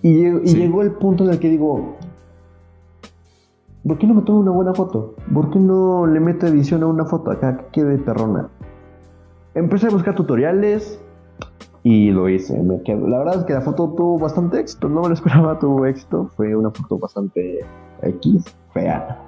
[0.02, 1.96] Y, llegó el punto en el que digo,
[3.86, 5.14] ¿por qué no me tomo una buena foto?
[5.32, 8.48] ¿Por qué no le meto edición a una foto acá que quede perrona?
[9.54, 11.00] Empecé a buscar tutoriales
[11.82, 12.60] y lo hice.
[12.62, 15.86] Me La verdad es que la foto tuvo bastante éxito, no me lo esperaba, tuvo
[15.86, 16.30] éxito.
[16.36, 17.60] Fue una foto bastante
[18.02, 19.26] X, fea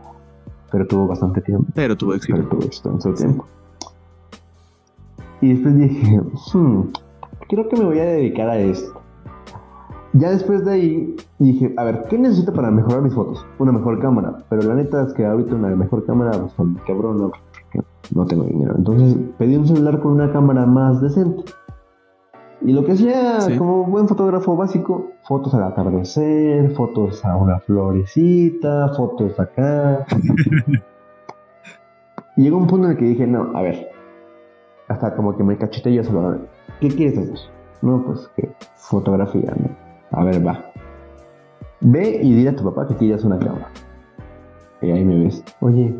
[0.72, 1.70] pero tuvo bastante tiempo.
[1.74, 2.34] Pero tuvo éxito.
[2.34, 3.44] Pero tuvo éxito en su tiempo.
[5.42, 6.20] Y después dije,
[6.54, 6.80] hmm,
[7.48, 9.00] creo que me voy a dedicar a esto.
[10.14, 13.44] Ya después de ahí dije, a ver, ¿qué necesito para mejorar mis fotos?
[13.58, 14.44] Una mejor cámara.
[14.48, 16.54] Pero la neta es que ahorita una mejor cámara, pues
[16.86, 17.32] cabrón, no,
[18.14, 18.74] no tengo dinero.
[18.76, 21.44] Entonces pedí un celular con una cámara más decente.
[22.64, 28.88] Y lo que hacía como buen fotógrafo básico, fotos al atardecer, fotos a una florecita,
[28.96, 30.06] fotos acá.
[32.36, 33.90] y llegó un punto en el que dije, no, a ver,
[34.86, 36.38] hasta como que me cacheté yo solo,
[36.80, 37.38] ¿qué quieres hacer?
[37.82, 39.70] No, pues que fotografía, ¿no?
[40.16, 40.72] A ver, va.
[41.80, 43.70] Ve y dile a tu papá que quieras una cámara.
[44.82, 45.94] Y ahí me ves, oye,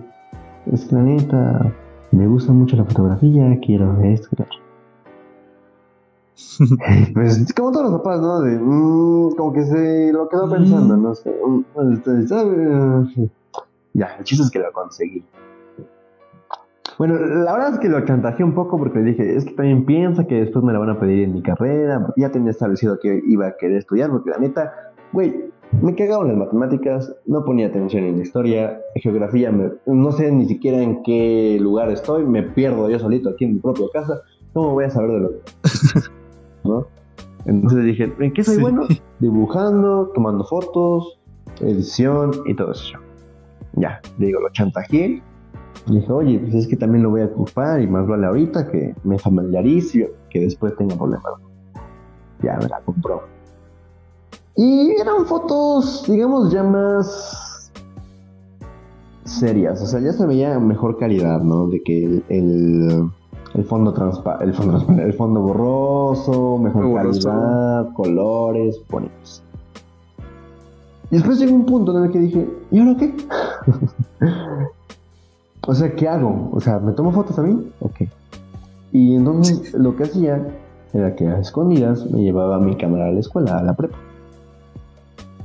[0.67, 1.73] es que la neta,
[2.13, 4.62] me gusta mucho la fotografía, quiero esto, quiero
[7.15, 8.41] pues como todos los papás, ¿no?
[8.41, 11.35] Mm, como que se lo quedó pensando, no sé.
[11.47, 11.63] Mm,
[13.95, 15.25] ya, el chiste es que lo conseguí.
[16.99, 19.85] Bueno, la verdad es que lo chantajeé un poco porque le dije, es que también
[19.85, 23.23] piensa que después me la van a pedir en mi carrera, ya tenía establecido que
[23.27, 24.73] iba a querer estudiar, porque la neta,
[25.13, 29.51] güey, me cagaban las matemáticas, no ponía atención en la historia, geografía,
[29.87, 33.61] no sé ni siquiera en qué lugar estoy, me pierdo yo solito aquí en mi
[33.61, 34.21] propia casa,
[34.53, 35.39] ¿cómo voy a saber de lo que...
[36.65, 36.87] ¿no?
[37.45, 38.83] Entonces dije, ¿en qué soy bueno?
[39.19, 41.19] Dibujando, tomando fotos,
[41.61, 42.99] edición y todo eso.
[43.75, 45.23] Ya, digo, lo chantajeé.
[45.87, 48.95] Dije, oye, pues es que también lo voy a ocupar y más vale ahorita que
[49.03, 51.25] me familiarice, que después tenga problemas.
[52.43, 53.23] Ya me la compró.
[54.55, 57.73] Y eran fotos, digamos, ya más
[59.25, 59.83] serias.
[59.83, 61.69] O sea, ya se veía mejor calidad, ¿no?
[61.69, 63.11] De que el el
[63.65, 69.43] fondo transparente, el fondo el fondo borroso, mejor calidad, colores, bonitos.
[71.11, 73.15] Y después llegó un punto en el que dije, ¿y ahora qué?
[75.67, 76.49] o sea, ¿qué hago?
[76.53, 77.71] O sea, ¿me tomo fotos a mí?
[77.81, 78.03] Ok.
[78.93, 80.47] Y entonces lo que hacía
[80.95, 83.99] era que a escondidas me llevaba mi cámara a la escuela, a la prepa.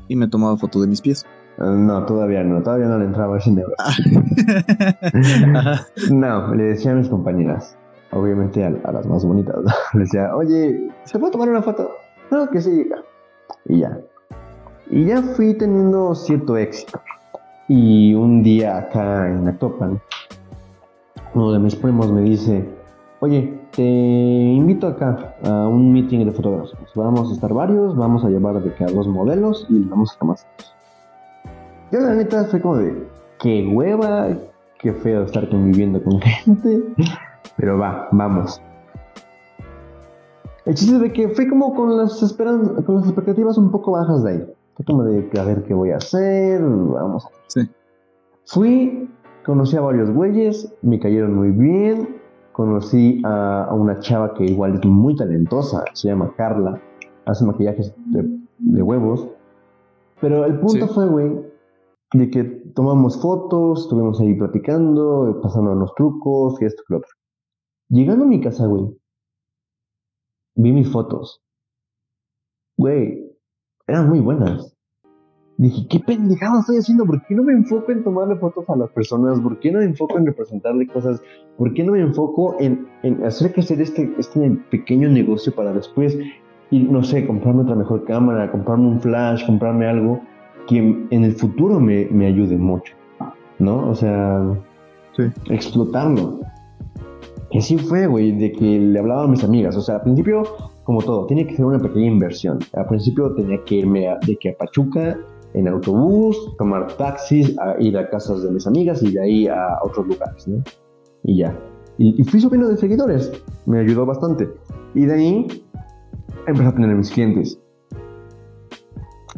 [0.08, 1.26] Y me tomaba foto de mis pies.
[1.58, 4.24] Ah, no, todavía no, todavía no le entraba ese negocio.
[6.12, 7.78] no, le decía a mis compañeras,
[8.12, 9.56] obviamente a, las más bonitas,
[9.94, 11.92] le decía, oye, ¿se puede tomar una foto?
[12.32, 12.88] No, que sí,
[13.66, 14.00] y ya.
[14.90, 17.00] Y ya fui teniendo cierto éxito.
[17.68, 20.00] Y un día acá en Actopan,
[21.34, 22.66] uno de mis primos me dice,
[23.20, 26.74] oye, te invito acá a un meeting de fotógrafos.
[26.96, 30.38] Vamos a estar varios, vamos a llevar de cada dos modelos y vamos a tomar
[31.92, 33.08] Yo la neta fue como de,
[33.40, 34.30] qué hueva,
[34.80, 36.84] qué feo estar conviviendo con gente.
[37.58, 38.62] Pero va, vamos.
[40.66, 44.24] El chiste de que fui como con las, esperan con las expectativas un poco bajas
[44.24, 44.54] de ahí.
[44.76, 47.62] Fue como de a ver qué voy a hacer, vamos a Sí.
[48.46, 49.10] Fui,
[49.46, 52.18] conocí a varios güeyes, me cayeron muy bien.
[52.52, 56.82] Conocí a, una chava que igual es muy talentosa, se llama Carla,
[57.26, 59.28] hace maquillajes de, huevos.
[60.20, 61.40] Pero el punto fue, güey,
[62.14, 62.44] de que
[62.74, 67.17] tomamos fotos, estuvimos ahí platicando, pasando los trucos y esto lo otro.
[67.90, 68.98] Llegando a mi casa, güey,
[70.56, 71.42] vi mis fotos.
[72.78, 73.32] Güey,
[73.88, 74.78] eran muy buenas.
[75.58, 77.06] Dije, ¿qué pendejada estoy haciendo?
[77.06, 79.40] ¿Por qué no me enfoco en tomarle fotos a las personas?
[79.40, 81.22] ¿Por qué no me enfoco en representarle cosas?
[81.58, 82.88] ¿Por qué no me enfoco en,
[83.26, 86.16] hacer crecer este, este pequeño negocio para después
[86.70, 90.22] y no sé, comprarme otra mejor cámara, comprarme un flash, comprarme algo
[90.68, 92.94] que en el futuro me, me ayude mucho?
[93.58, 93.90] ¿No?
[93.90, 94.44] O sea,
[95.50, 96.42] explotarlo.
[97.52, 99.76] Y así fue, güey, de que le hablaba a mis amigas.
[99.78, 100.44] O sea, al principio,
[100.84, 102.60] como todo, tiene que ser una pequeña inversión.
[102.74, 105.18] Al principio tenía que irme de que a Pachuca
[105.54, 110.08] en autobús, tomar taxis, ir a casas de mis amigas y de ahí a otros
[110.08, 110.62] lugares, ¿no?
[111.24, 111.58] Y ya.
[111.98, 113.32] Y, fui subiendo de seguidores.
[113.66, 114.48] Me ayudó bastante.
[114.94, 115.48] Y de ahí
[116.46, 117.60] empecé a tener mis clientes.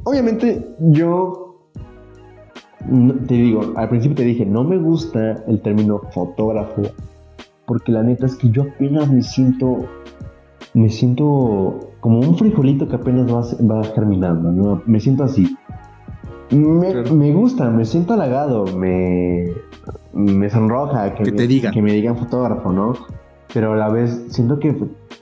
[0.03, 1.57] Obviamente, yo
[3.27, 6.81] te digo, al principio te dije, no me gusta el término fotógrafo
[7.69, 9.85] porque la neta es que yo apenas me siento,
[10.73, 14.81] me siento como un frijolito que apenas va, va germinando, ¿no?
[14.87, 15.55] Me siento así.
[16.49, 19.53] Me, gusta, me siento halagado, me,
[20.13, 21.71] me sonroja que, te digan.
[21.71, 22.93] que me digan fotógrafo, ¿no?
[23.53, 24.75] Pero a la vez siento que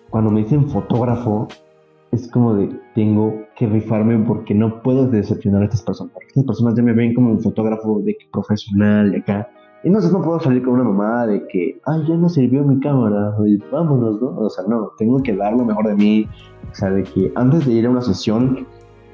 [0.10, 1.50] cuando me dicen fotógrafo,
[2.14, 6.14] es como de tengo que rifarme porque no puedo decepcionar a estas personas.
[6.26, 9.50] Estas personas ya me ven como un fotógrafo de profesional de acá.
[9.84, 13.36] Entonces no puedo salir con una mamá de que, ay, ya no sirvió mi cámara,
[13.72, 14.36] vámonos, ¿no?
[14.38, 16.28] O sea, no, tengo que dar lo mejor de mí.
[16.72, 18.66] O sea, de que antes de ir a una sesión,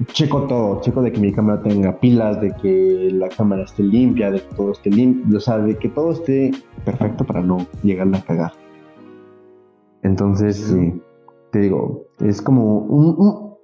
[0.06, 4.30] checo todo, checo de que mi cámara tenga pilas, de que la cámara esté limpia,
[4.30, 6.50] de que todo esté limpio, o sea, de que todo esté
[6.84, 8.52] perfecto para no llegarle a cagar.
[10.02, 11.00] Entonces, sí,
[11.52, 13.54] te digo, es como un,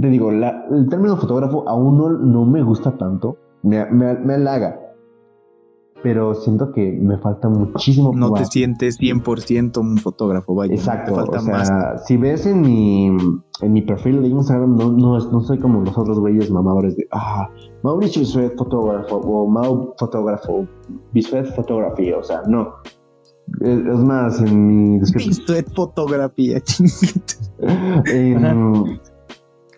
[0.00, 4.85] te digo, el término fotógrafo aún no, no me gusta tanto, me, me, me halaga
[6.02, 8.12] pero siento que me falta muchísimo.
[8.14, 10.74] No te sientes 100% un fotógrafo, vaya.
[10.74, 11.14] Exacto.
[11.14, 12.06] falta o sea, más.
[12.06, 15.96] Si ves en mi, en mi perfil de Instagram, no, no, no soy como los
[15.96, 17.48] otros güeyes mamadores de, ah,
[17.82, 20.66] Mauricio Bisuet fotógrafo o Mau fotógrafo,
[21.12, 22.74] Bisuet fotografía, o sea, no.
[23.60, 25.36] Es, más, en mi descripción.
[25.36, 26.58] Bisuet fotografía,
[28.06, 29.00] en,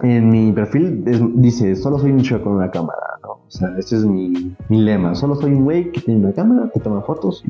[0.00, 1.04] en mi perfil
[1.36, 3.17] dice, solo soy un chico con una cámara.
[3.48, 5.14] O sea, ese es mi, mi lema.
[5.14, 7.42] Solo soy un güey que tiene una cámara, que toma fotos.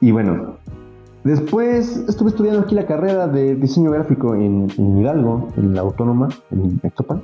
[0.00, 0.56] Y, y bueno,
[1.22, 6.28] después estuve estudiando aquí la carrera de diseño gráfico en, en Hidalgo, en la Autónoma,
[6.50, 7.22] en Ectopan.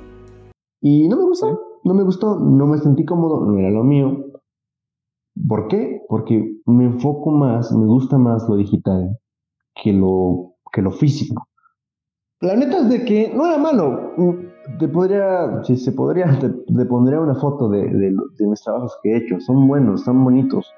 [0.81, 4.25] Y no me gustó, no me gustó, no me sentí cómodo, no era lo mío.
[5.47, 6.01] ¿Por qué?
[6.07, 9.17] Porque me enfoco más, me gusta más lo digital
[9.81, 11.47] que lo, que lo físico.
[12.39, 14.11] La neta es de que no era malo.
[14.79, 19.17] Te podría, si se podría, te, pondría una foto de, de, mis trabajos que he
[19.17, 19.39] hecho.
[19.41, 20.73] Son buenos, son bonitos.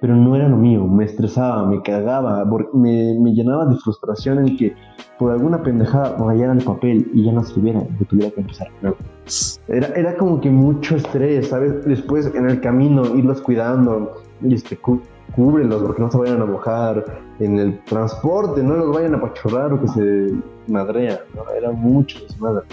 [0.00, 0.86] Pero no era lo mío.
[0.86, 2.44] Me estresaba, me cagaba,
[2.74, 4.74] me, me llenaba de frustración en que
[5.18, 8.68] por alguna pendejada rayara el papel y ya no escribiera, que tuviera que empezar
[9.68, 11.86] Era, era como que mucho estrés, ¿sabes?
[11.86, 14.78] Después en el camino irlos cuidando y este,
[15.34, 17.04] cúbrelos porque no se vayan a mojar.
[17.38, 20.34] En el transporte, no los vayan a pachorrar o que se
[20.68, 21.42] madrea, ¿no?
[21.54, 22.66] Era mucho desmadre.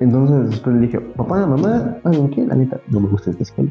[0.00, 2.46] Entonces después le dije, papá, mamá, ¿saben qué?
[2.46, 3.70] La neta, no me gusta esta escuela.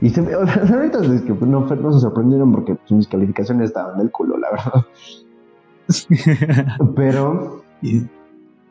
[0.00, 2.74] Y se me, o sea, la neta es que pues, no, no, se sorprendieron porque
[2.74, 4.84] pues, mis calificaciones estaban del culo, la verdad.
[6.96, 7.62] Pero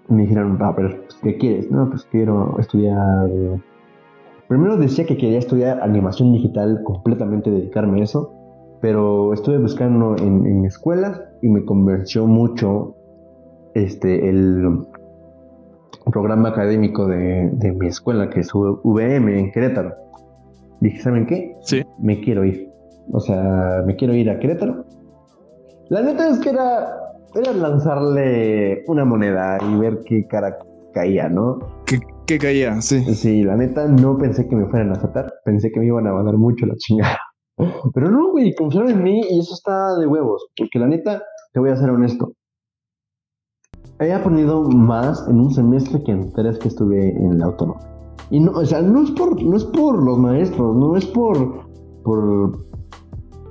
[0.09, 1.71] me dijeron, ah, pero pues, ¿qué quieres?
[1.71, 3.29] No, pues quiero estudiar.
[4.47, 8.43] Primero decía que quería estudiar animación digital, completamente dedicarme a eso
[8.83, 12.97] pero estuve buscando en, escuelas y me convenció mucho
[13.75, 14.77] este, el
[16.11, 19.93] programa académico de, mi escuela, que es VM en Querétaro.
[20.79, 21.55] Dije, ¿saben qué?
[21.61, 21.83] Sí.
[21.99, 22.69] Me quiero ir.
[23.11, 24.85] O sea, me quiero ir a Querétaro.
[25.89, 26.87] La neta es que era,
[27.35, 30.57] era lanzarle una moneda y ver qué cara
[30.93, 31.59] caía, ¿no?
[31.85, 32.81] ¿Qué, qué caía?
[32.81, 33.01] Sí.
[33.15, 35.33] Sí, la neta no pensé que me fueran a aceptar.
[35.45, 37.19] Pensé que me iban a mandar mucho la chingada.
[37.93, 40.47] Pero no, güey, confiaron en mí y eso está de huevos.
[40.57, 41.23] Porque la neta,
[41.53, 42.33] te voy a ser honesto.
[44.05, 47.79] He aprendido más en un semestre que en tres que estuve en la autónoma.
[48.29, 51.61] Y no, o sea, no es por, no es por los maestros, no es por,
[52.03, 52.65] por,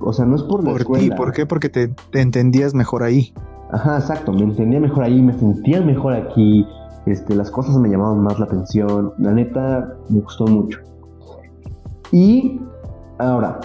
[0.01, 1.47] o sea, no es por la por Ti, ¿Por qué?
[1.47, 3.33] Porque te, te, entendías mejor ahí.
[3.71, 6.67] Ajá, exacto, me entendía mejor ahí, me sentía mejor aquí,
[7.07, 10.79] este, las cosas me llamaban más la atención, la neta me gustó mucho.
[12.11, 12.61] Y
[13.19, 13.61] ahora,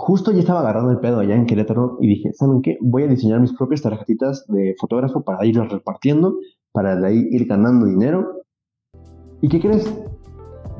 [0.00, 2.78] justo ya estaba agarrando el pedo allá en Querétaro y dije, ¿saben qué?
[2.80, 6.36] Voy a diseñar mis propias tarjetitas de fotógrafo para irlas repartiendo,
[6.72, 8.42] para de ahí ir ganando dinero.
[9.42, 9.92] ¿Y qué crees?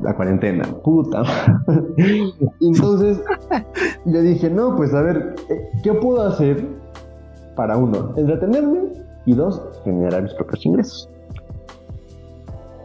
[0.02, 1.22] La cuarentena, puta.
[2.60, 3.22] Entonces,
[4.06, 6.66] yo dije, no, pues a ver, eh, ¿qué puedo hacer
[7.56, 8.80] para uno, entretenerme
[9.26, 11.10] y dos, generar mis propios ingresos?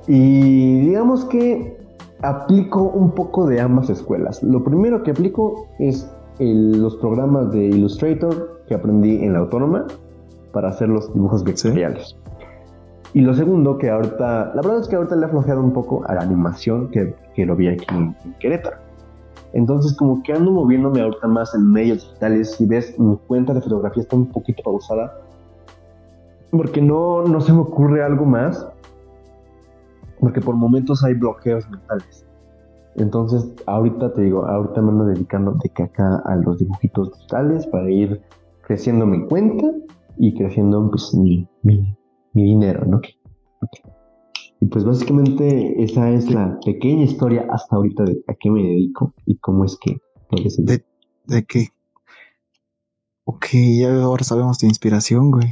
[0.08, 1.78] Y digamos que
[2.22, 4.44] aplico un poco de ambas escuelas.
[4.44, 6.10] Lo primero que aplico es
[6.40, 9.86] los programas de Illustrator que aprendí en la autónoma
[10.52, 12.16] para hacer los dibujos vectoriales.
[13.14, 16.04] Y lo segundo, que ahorita, la verdad es que ahorita le he aflojeado un poco
[16.06, 18.78] a la animación que, que lo vi aquí en, Querétaro.
[19.54, 22.52] Entonces, como que ando moviéndome ahorita más en medios digitales.
[22.52, 25.18] Si ves, mi cuenta de fotografía está un poquito pausada.
[26.52, 28.68] Porque no, no se me ocurre algo más.
[30.20, 32.26] Porque por momentos hay bloqueos mentales.
[32.98, 37.92] Entonces, ahorita te digo, ahorita me ando dedicando de caca a los dibujitos digitales para
[37.92, 38.22] ir
[38.62, 39.70] creciendo mi cuenta
[40.18, 41.96] y creciendo pues, mi, mi,
[42.34, 43.02] dinero, ¿no?
[44.62, 49.14] Y pues básicamente esa es la pequeña historia hasta ahorita de a qué me dedico
[49.26, 49.98] y cómo es que...
[50.60, 50.84] ¿De,
[51.26, 51.68] ¿De qué?
[53.26, 53.48] Ok,
[53.80, 55.48] ya ahora sabemos tu inspiración, güey.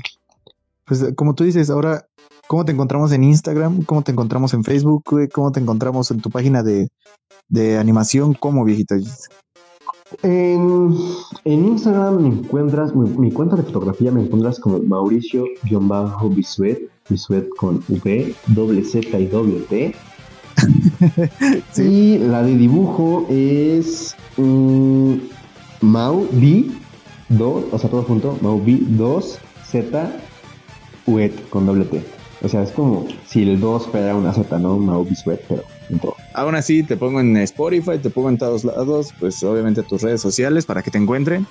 [0.85, 2.05] Pues como tú dices, ahora,
[2.47, 3.83] ¿cómo te encontramos en Instagram?
[3.83, 5.03] ¿Cómo te encontramos en Facebook?
[5.31, 6.89] ¿Cómo te encontramos en tu página de,
[7.49, 8.95] de animación como viejita.
[10.21, 10.93] En,
[11.45, 18.35] en, Instagram me encuentras, mi, cuenta de fotografía me encuentras como Mauricio-Bisuet, Bisuet con V,
[18.47, 19.95] doble Z y doble T.
[21.77, 25.19] Y la de dibujo es um,
[25.81, 26.69] Mau B
[27.29, 30.15] 2, o sea, todo junto, Mau B 2 Z
[31.05, 32.03] Uet con doble T.
[32.41, 34.77] O sea, es como si el 2 fuera una Z, ¿no?
[34.77, 35.63] Mau Bisuet, pero
[36.33, 40.21] Aún así, te pongo en Spotify, te pongo en todos lados, pues obviamente tus redes
[40.21, 41.45] sociales para que te encuentren.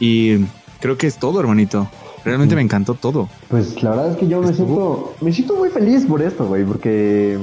[0.00, 0.44] Y
[0.80, 1.88] creo que es todo, hermanito.
[2.24, 3.28] Realmente me encantó todo.
[3.48, 6.64] Pues la verdad es que yo me siento, me siento muy feliz por esto, güey,
[6.64, 7.38] porque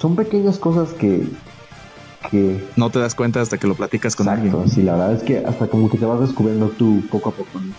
[0.00, 1.26] son pequeñas cosas que,
[2.30, 2.64] que...
[2.76, 4.70] No te das cuenta hasta que lo platicas con Exacto, alguien.
[4.74, 7.60] sí, la verdad es que hasta como que te vas descubriendo tú poco a poco.
[7.60, 7.72] ¿no?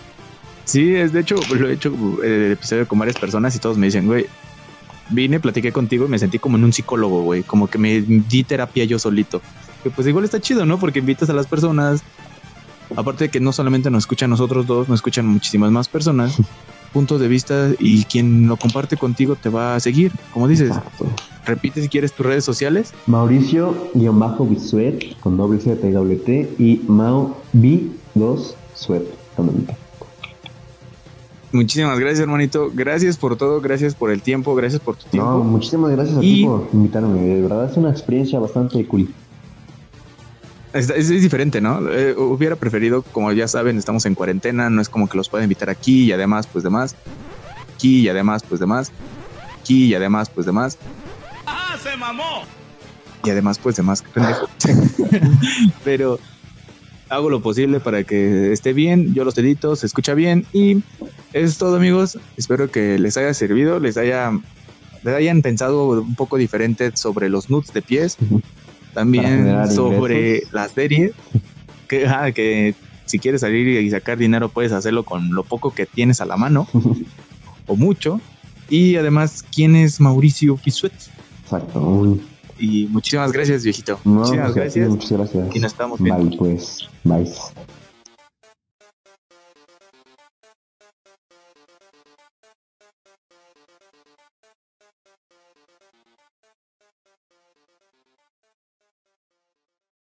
[0.68, 1.90] Sí, es de hecho, lo he hecho
[2.22, 4.26] eh, el episodio con varias personas y todos me dicen, güey,
[5.08, 8.44] vine, platiqué contigo y me sentí como en un psicólogo, güey, como que me di
[8.44, 9.40] terapia yo solito.
[9.82, 10.78] Que pues igual está chido, ¿no?
[10.78, 12.02] Porque invitas a las personas,
[12.94, 16.36] aparte de que no solamente nos escuchan nosotros dos, nos escuchan muchísimas más personas,
[16.92, 20.68] puntos de vista y quien lo comparte contigo te va a seguir, como dices.
[20.68, 21.06] Exacto.
[21.46, 22.92] Repite si quieres tus redes sociales.
[23.06, 29.04] Mauricio-Bisuet con doble C T doble T y Mau B2 Suet.
[31.52, 32.70] Muchísimas gracias, hermanito.
[32.74, 35.38] Gracias por todo, gracias por el tiempo, gracias por tu No, tiempo.
[35.44, 37.20] muchísimas gracias a Y- ti por invitarme.
[37.22, 39.08] De verdad es una experiencia bastante cool.
[40.74, 41.88] Es, es- es diferente, ¿no?
[41.90, 45.42] Eh, hubiera preferido, como ya saben, estamos en cuarentena, no es como que los pueda
[45.42, 46.94] invitar aquí y además, pues demás.
[47.74, 48.92] Aquí y además, pues demás.
[49.62, 50.76] Aquí y además, pues demás.
[51.46, 52.42] ¡Ah, se mamó!
[53.24, 54.46] Y además, pues demás, qué pendejo.
[55.84, 56.18] Pero
[57.08, 60.82] hago lo posible para que esté bien, yo los edito, se escucha bien y
[61.32, 62.18] es todo, amigos.
[62.36, 64.32] Espero que les haya servido, les haya
[65.04, 68.16] les hayan pensado un poco diferente sobre los nudes de pies,
[68.94, 70.52] también sobre ingresos.
[70.52, 71.12] las series,
[71.86, 75.86] que, ah, que si quieres salir y sacar dinero puedes hacerlo con lo poco que
[75.86, 76.66] tienes a la mano
[77.66, 78.20] o mucho.
[78.68, 80.92] Y además, ¿quién es Mauricio Pisuet?
[81.44, 81.80] Exacto.
[81.80, 82.22] Un-
[82.58, 84.00] Y muchísimas gracias, viejito.
[84.04, 84.88] No, muchísimas gracias.
[84.88, 85.56] Muchas gracias.
[85.56, 86.24] Y nos estamos viendo.
[86.24, 86.88] Bye, pues.
[87.04, 87.28] Bye.